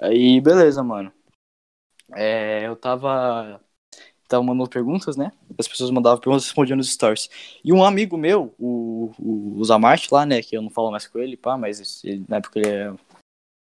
Aí, 0.00 0.40
beleza, 0.40 0.82
mano. 0.82 1.12
É, 2.14 2.66
eu 2.66 2.76
tava. 2.76 3.60
Tava 4.28 4.42
mandando 4.42 4.70
perguntas, 4.70 5.14
né? 5.14 5.30
As 5.58 5.68
pessoas 5.68 5.90
mandavam 5.90 6.18
perguntas 6.18 6.44
respondiam 6.44 6.76
nos 6.76 6.90
stories. 6.90 7.28
E 7.62 7.70
um 7.70 7.84
amigo 7.84 8.16
meu, 8.16 8.54
o, 8.58 9.12
o, 9.18 9.58
o 9.58 9.64
Zamart 9.64 10.10
lá, 10.10 10.24
né? 10.24 10.42
Que 10.42 10.56
eu 10.56 10.62
não 10.62 10.70
falo 10.70 10.90
mais 10.90 11.06
com 11.06 11.18
ele, 11.18 11.36
pá, 11.36 11.58
mas 11.58 12.02
ele, 12.02 12.24
na 12.26 12.38
época 12.38 12.58
ele 12.58 12.68
é- 12.68 12.94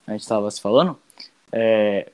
a 0.07 0.11
gente 0.13 0.27
tava 0.27 0.49
se 0.49 0.59
falando. 0.59 0.97
é, 1.51 2.11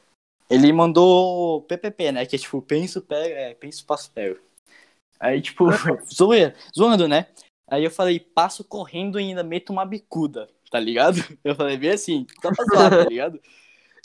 ele 0.52 0.74
mandou 0.74 1.62
PPP, 1.64 2.12
né? 2.12 2.26
Que 2.26 2.36
é 2.36 2.40
tipo, 2.40 2.62
penso, 2.62 3.02
pega, 3.02 3.34
é, 3.34 3.54
penso, 3.54 3.86
passo, 3.86 4.12
pego. 4.12 4.38
Aí, 5.20 5.42
tipo, 5.42 5.66
zoeira, 6.14 6.56
zoando, 6.78 7.08
né? 7.08 7.28
Aí 7.68 7.86
eu 7.86 7.92
falei, 7.92 8.20
passo 8.20 8.64
correndo 8.64 9.20
e 9.20 9.24
ainda 9.24 9.44
meto 9.44 9.72
uma 9.72 9.86
bicuda, 9.86 10.50
tá 10.70 10.80
ligado? 10.80 11.16
Eu 11.42 11.56
falei 11.56 11.78
bem 11.78 11.92
assim, 11.92 12.26
pra 12.42 12.52
zoar, 12.66 12.90
tá 12.90 13.06
ligado? 13.06 13.40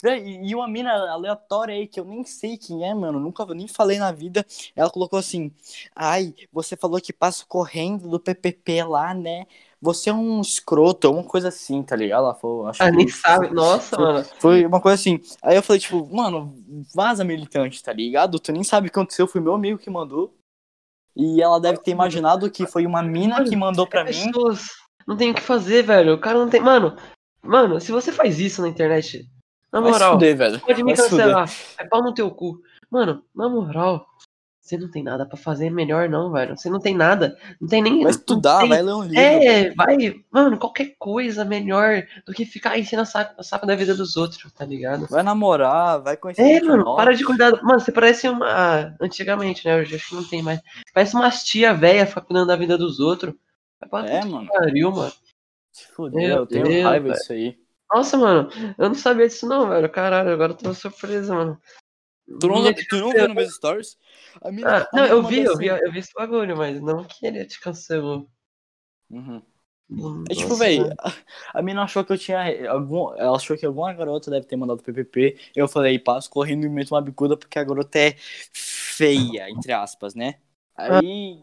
E 0.03 0.49
e 0.51 0.55
uma 0.55 0.67
mina 0.67 0.91
aleatória 1.11 1.73
aí, 1.73 1.87
que 1.87 1.99
eu 1.99 2.05
nem 2.05 2.23
sei 2.23 2.55
quem 2.55 2.87
é, 2.87 2.93
mano, 2.93 3.19
nunca 3.19 3.43
nem 3.53 3.67
falei 3.67 3.97
na 3.97 4.11
vida, 4.11 4.45
ela 4.75 4.91
colocou 4.91 5.17
assim, 5.17 5.51
ai, 5.95 6.35
você 6.51 6.77
falou 6.77 7.01
que 7.01 7.11
passo 7.11 7.47
correndo 7.47 8.07
do 8.07 8.19
PPP 8.19 8.83
lá, 8.83 9.13
né? 9.13 9.47
Você 9.81 10.09
é 10.09 10.13
um 10.13 10.41
escroto, 10.41 11.11
uma 11.11 11.23
coisa 11.23 11.49
assim, 11.49 11.83
tá 11.83 11.95
ligado? 11.95 12.23
Ela 12.25 12.33
falou, 12.35 12.65
acho 12.67 12.81
Ah, 12.81 12.89
que 12.89 12.97
nem 12.97 13.07
sabe. 13.07 13.53
Nossa, 13.53 13.95
foi- 13.95 14.05
mano. 14.05 14.25
foi 14.39 14.65
uma 14.65 14.81
coisa 14.81 14.95
assim. 14.95 15.19
Aí 15.41 15.55
eu 15.55 15.61
falei, 15.61 15.79
tipo, 15.79 16.07
mano, 16.13 16.55
vaza 16.95 17.23
militante, 17.23 17.83
tá 17.83 17.93
ligado? 17.93 18.39
Tu 18.39 18.51
nem 18.51 18.63
sabe 18.63 18.87
o 18.87 18.91
que 18.91 18.97
aconteceu, 18.97 19.27
foi 19.27 19.39
meu 19.39 19.53
amigo 19.53 19.77
que 19.77 19.89
mandou. 19.89 20.33
E 21.15 21.41
ela 21.41 21.59
deve 21.59 21.79
ter 21.79 21.91
imaginado 21.91 22.49
que 22.49 22.65
foi 22.65 22.85
uma 22.85 23.01
mina 23.03 23.43
que 23.43 23.55
mandou 23.55 23.85
pra 23.87 24.01
É 24.01 24.03
mim. 24.05 24.25
pessoas. 24.31 24.65
Não 25.07 25.15
tem 25.15 25.31
o 25.31 25.33
que 25.33 25.41
fazer, 25.41 25.83
velho. 25.83 26.15
O 26.15 26.19
cara 26.19 26.37
não 26.39 26.49
tem. 26.49 26.59
Mano, 26.61 26.95
mano, 27.43 27.79
se 27.79 27.91
você 27.91 28.11
faz 28.11 28.39
isso 28.39 28.61
na 28.61 28.67
internet, 28.67 29.25
na 29.71 29.79
moral, 29.81 30.13
fuder, 30.13 30.35
velho. 30.37 30.59
pode 30.59 30.83
me 30.83 30.95
fuder. 30.95 31.09
cancelar. 31.09 31.49
É 31.79 31.85
pau 31.85 32.01
no 32.03 32.13
teu 32.13 32.29
cu. 32.29 32.59
Mano, 32.91 33.23
na 33.35 33.47
moral, 33.49 34.05
você 34.67 34.77
não 34.77 34.89
tem 34.91 35.01
nada 35.03 35.25
pra 35.25 35.37
fazer 35.37 35.69
melhor, 35.69 36.09
não, 36.09 36.31
velho. 36.31 36.57
Você 36.57 36.69
não 36.69 36.79
tem 36.79 36.95
nada. 36.95 37.37
Não 37.59 37.67
tem 37.67 37.81
nem. 37.81 38.01
Vai 38.03 38.11
estudar, 38.11 38.59
tem- 38.59 38.69
vai 38.69 38.81
ler 38.81 38.93
um 38.93 39.03
livro. 39.03 39.19
É, 39.19 39.69
vai, 39.73 39.97
mano, 40.31 40.57
qualquer 40.57 40.95
coisa 40.99 41.45
melhor 41.45 42.03
do 42.25 42.33
que 42.33 42.45
ficar 42.45 42.77
enchendo 42.77 43.03
a 43.03 43.05
saco, 43.05 43.33
a 43.37 43.43
saco 43.43 43.65
da 43.65 43.75
vida 43.75 43.95
dos 43.95 44.17
outros, 44.17 44.51
tá 44.51 44.65
ligado? 44.65 45.07
Vai 45.09 45.23
namorar, 45.23 46.01
vai 46.01 46.17
conhecer 46.17 46.41
É, 46.41 46.61
mano, 46.61 46.83
nova. 46.83 46.97
para 46.97 47.13
de 47.15 47.23
cuidar. 47.23 47.51
Mano, 47.63 47.79
você 47.79 47.91
parece 47.91 48.27
uma. 48.27 48.95
Antigamente, 48.99 49.65
né? 49.65 49.77
Hoje 49.79 49.95
acho 49.95 50.09
que 50.09 50.15
não 50.15 50.23
tem 50.23 50.41
mais. 50.41 50.59
Parece 50.93 51.15
umas 51.15 51.43
tia 51.43 51.73
velha 51.73 52.05
cuidando 52.05 52.47
da 52.47 52.55
vida 52.55 52.77
dos 52.77 52.99
outros. 52.99 53.33
É, 54.07 54.25
mano. 54.25 54.47
pariu, 54.47 54.91
mano. 54.91 55.13
Se 55.71 55.87
fuder, 55.93 56.27
Meu 56.29 56.37
eu 56.39 56.45
tenho 56.47 56.65
Deus, 56.65 56.83
raiva 56.83 57.03
velho. 57.05 57.15
disso 57.15 57.31
aí. 57.33 57.55
Nossa, 57.93 58.17
mano, 58.17 58.49
eu 58.77 58.87
não 58.89 58.95
sabia 58.95 59.27
disso 59.27 59.47
não, 59.47 59.69
velho. 59.69 59.87
Caralho, 59.89 60.31
agora 60.31 60.51
eu 60.51 60.57
tô 60.57 60.73
surpresa, 60.73 61.33
mano. 61.33 61.57
Tu 62.39 62.47
não, 62.47 62.73
tu 62.73 62.97
não 62.97 63.11
viu 63.11 63.27
nos 63.27 63.35
meus 63.35 63.55
stories? 63.55 63.97
A 64.41 64.51
mina, 64.51 64.77
Ah, 64.79 64.89
a 64.91 64.95
não, 64.97 65.05
eu 65.05 65.23
vi, 65.23 65.39
eu 65.39 65.57
vi, 65.57 65.67
eu 65.67 65.91
vi 65.91 65.99
esse 65.99 66.13
bagulho, 66.13 66.57
mas 66.57 66.81
não 66.81 67.03
que 67.05 67.25
ele 67.25 67.45
te 67.45 67.59
cancelou. 67.59 68.29
Uhum. 69.09 69.41
Hum, 69.89 70.25
É 70.29 70.35
tipo, 70.35 70.53
velho, 70.55 70.93
a, 70.99 71.13
a 71.59 71.61
mina 71.61 71.83
achou 71.83 72.03
que 72.03 72.11
eu 72.11 72.17
tinha. 72.17 72.69
Algum, 72.69 73.13
ela 73.15 73.37
achou 73.37 73.57
que 73.57 73.65
alguma 73.65 73.93
garota 73.93 74.29
deve 74.29 74.45
ter 74.45 74.57
mandado 74.57 74.83
PPP. 74.83 75.37
Eu 75.55 75.67
falei, 75.69 75.97
passo 75.97 76.29
correndo 76.29 76.65
e 76.65 76.69
meto 76.69 76.93
uma 76.93 77.01
bicuda 77.01 77.37
porque 77.37 77.57
a 77.57 77.63
garota 77.63 77.97
é 77.97 78.15
feia, 78.51 79.49
entre 79.49 79.71
aspas, 79.71 80.13
né? 80.13 80.39
Aí. 80.75 81.41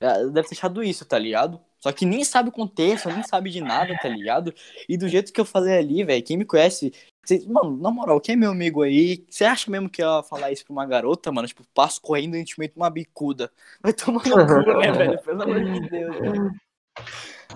ela 0.00 0.30
Deve 0.30 0.48
ter 0.48 0.54
achado 0.54 0.82
isso, 0.82 1.06
tá 1.06 1.18
ligado? 1.18 1.60
Só 1.80 1.90
que 1.92 2.04
nem 2.04 2.22
sabe 2.24 2.50
o 2.50 2.52
contexto, 2.52 3.08
nem 3.08 3.22
sabe 3.22 3.50
de 3.50 3.60
nada, 3.60 3.96
tá 4.00 4.08
ligado? 4.08 4.54
E 4.88 4.96
do 4.96 5.08
jeito 5.08 5.32
que 5.32 5.40
eu 5.40 5.44
falei 5.46 5.78
ali, 5.78 6.04
velho, 6.04 6.22
quem 6.22 6.36
me 6.36 6.44
conhece. 6.44 6.92
cê- 7.24 7.44
mano, 7.48 7.76
na 7.78 7.90
moral, 7.90 8.20
quem 8.20 8.34
é 8.34 8.36
meu 8.36 8.50
amigo 8.50 8.82
aí? 8.82 9.24
Você 9.30 9.44
acha 9.44 9.70
mesmo 9.70 9.88
que 9.88 10.02
eu 10.02 10.06
ia 10.18 10.22
falar 10.22 10.52
isso 10.52 10.64
pra 10.64 10.72
uma 10.72 10.84
garota, 10.86 11.32
mano? 11.32 11.48
Tipo, 11.48 11.64
passo 11.74 12.00
correndo 12.00 12.34
e 12.34 12.36
a 12.36 12.40
gente 12.40 12.58
mete 12.58 12.76
uma 12.76 12.90
bicuda. 12.90 13.50
Vai 13.82 13.92
tomar 13.94 14.22
no 14.26 14.46
cu, 14.46 14.62
né, 14.78 14.92
velho? 14.92 15.18
Pelo 15.22 15.42
amor 15.42 15.64
de 15.64 15.80
Deus, 15.88 16.18
velho. 16.20 16.50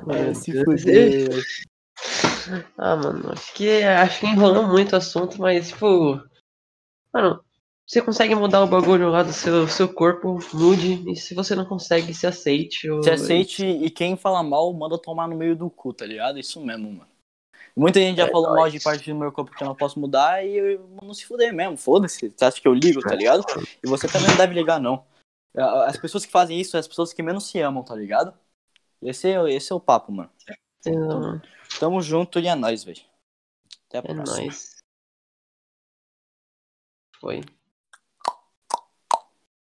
Meu 0.07 0.17
É, 0.17 0.35
se 0.35 0.65
fuder. 0.65 1.45
Ah, 2.79 2.97
mano, 2.97 3.31
acho 3.33 3.53
que 3.55 3.83
acho 3.83 4.21
que 4.21 4.27
enrolou 4.27 4.67
muito 4.69 4.93
o 4.93 4.97
assunto, 4.97 5.39
mas 5.41 5.69
tipo. 5.69 6.21
Mano, 7.13 7.44
você 7.87 8.01
consegue 8.03 8.35
mudar 8.35 8.63
o 8.63 8.67
bagulho 8.67 9.11
lá 9.11 9.23
do 9.23 9.33
seu, 9.33 9.69
seu 9.69 9.93
corpo, 9.93 10.39
mude, 10.55 11.11
e 11.11 11.17
se 11.17 11.35
você 11.35 11.55
não 11.55 11.65
consegue, 11.67 12.15
se 12.15 12.27
aceite. 12.27 12.89
Ou... 12.89 13.03
Se 13.03 13.11
aceite 13.11 13.65
e 13.65 13.91
quem 13.91 14.17
fala 14.17 14.43
mal, 14.43 14.73
manda 14.73 14.99
tomar 14.99 15.29
no 15.29 15.37
meio 15.37 15.55
do 15.55 15.69
cu, 15.69 15.93
tá 15.93 16.07
ligado? 16.07 16.39
Isso 16.39 16.61
mesmo, 16.65 16.91
mano. 16.91 17.11
Muita 17.77 17.99
gente 17.99 18.19
já 18.19 18.27
É 18.27 18.31
falou 18.31 18.49
mal 18.51 18.61
nóis. 18.61 18.73
de 18.73 18.81
parte 18.81 19.13
do 19.13 19.19
meu 19.19 19.33
corpo 19.33 19.51
que 19.51 19.63
eu 19.63 19.67
não 19.67 19.75
posso 19.75 19.99
mudar 19.99 20.45
e 20.47 20.57
eu 20.57 20.89
não 21.03 21.13
se 21.13 21.27
fuder 21.27 21.53
mesmo. 21.53 21.77
Foda-se. 21.77 22.31
Você 22.31 22.45
acha 22.45 22.61
que 22.61 22.69
eu 22.69 22.73
ligo, 22.73 23.01
tá 23.01 23.15
ligado? 23.15 23.45
E 23.83 23.89
você 23.89 24.07
também 24.07 24.29
não 24.29 24.37
deve 24.37 24.55
ligar, 24.55 24.81
não. 24.81 25.05
As 25.87 25.97
pessoas 25.97 26.25
que 26.25 26.31
fazem 26.33 26.61
isso 26.61 26.71
são 26.71 26.81
as 26.81 26.87
pessoas 26.89 27.13
que 27.13 27.23
menos 27.23 27.47
se 27.49 27.59
amam, 27.61 27.83
tá 27.83 27.95
ligado? 27.95 28.33
Esse 29.03 29.29
é, 29.29 29.53
esse 29.53 29.73
é 29.73 29.75
o 29.75 29.81
papo, 29.81 30.11
mano. 30.13 30.31
Então, 30.87 31.43
Tamo 31.81 32.01
junto 32.01 32.39
e 32.39 32.47
é 32.47 32.55
nóis, 32.55 32.85
velho. 32.85 33.03
Até 33.89 33.99
a 33.99 34.01
é 34.01 34.15
próxima. 34.15 34.39
nóis. 34.39 34.77
Foi. 37.21 37.41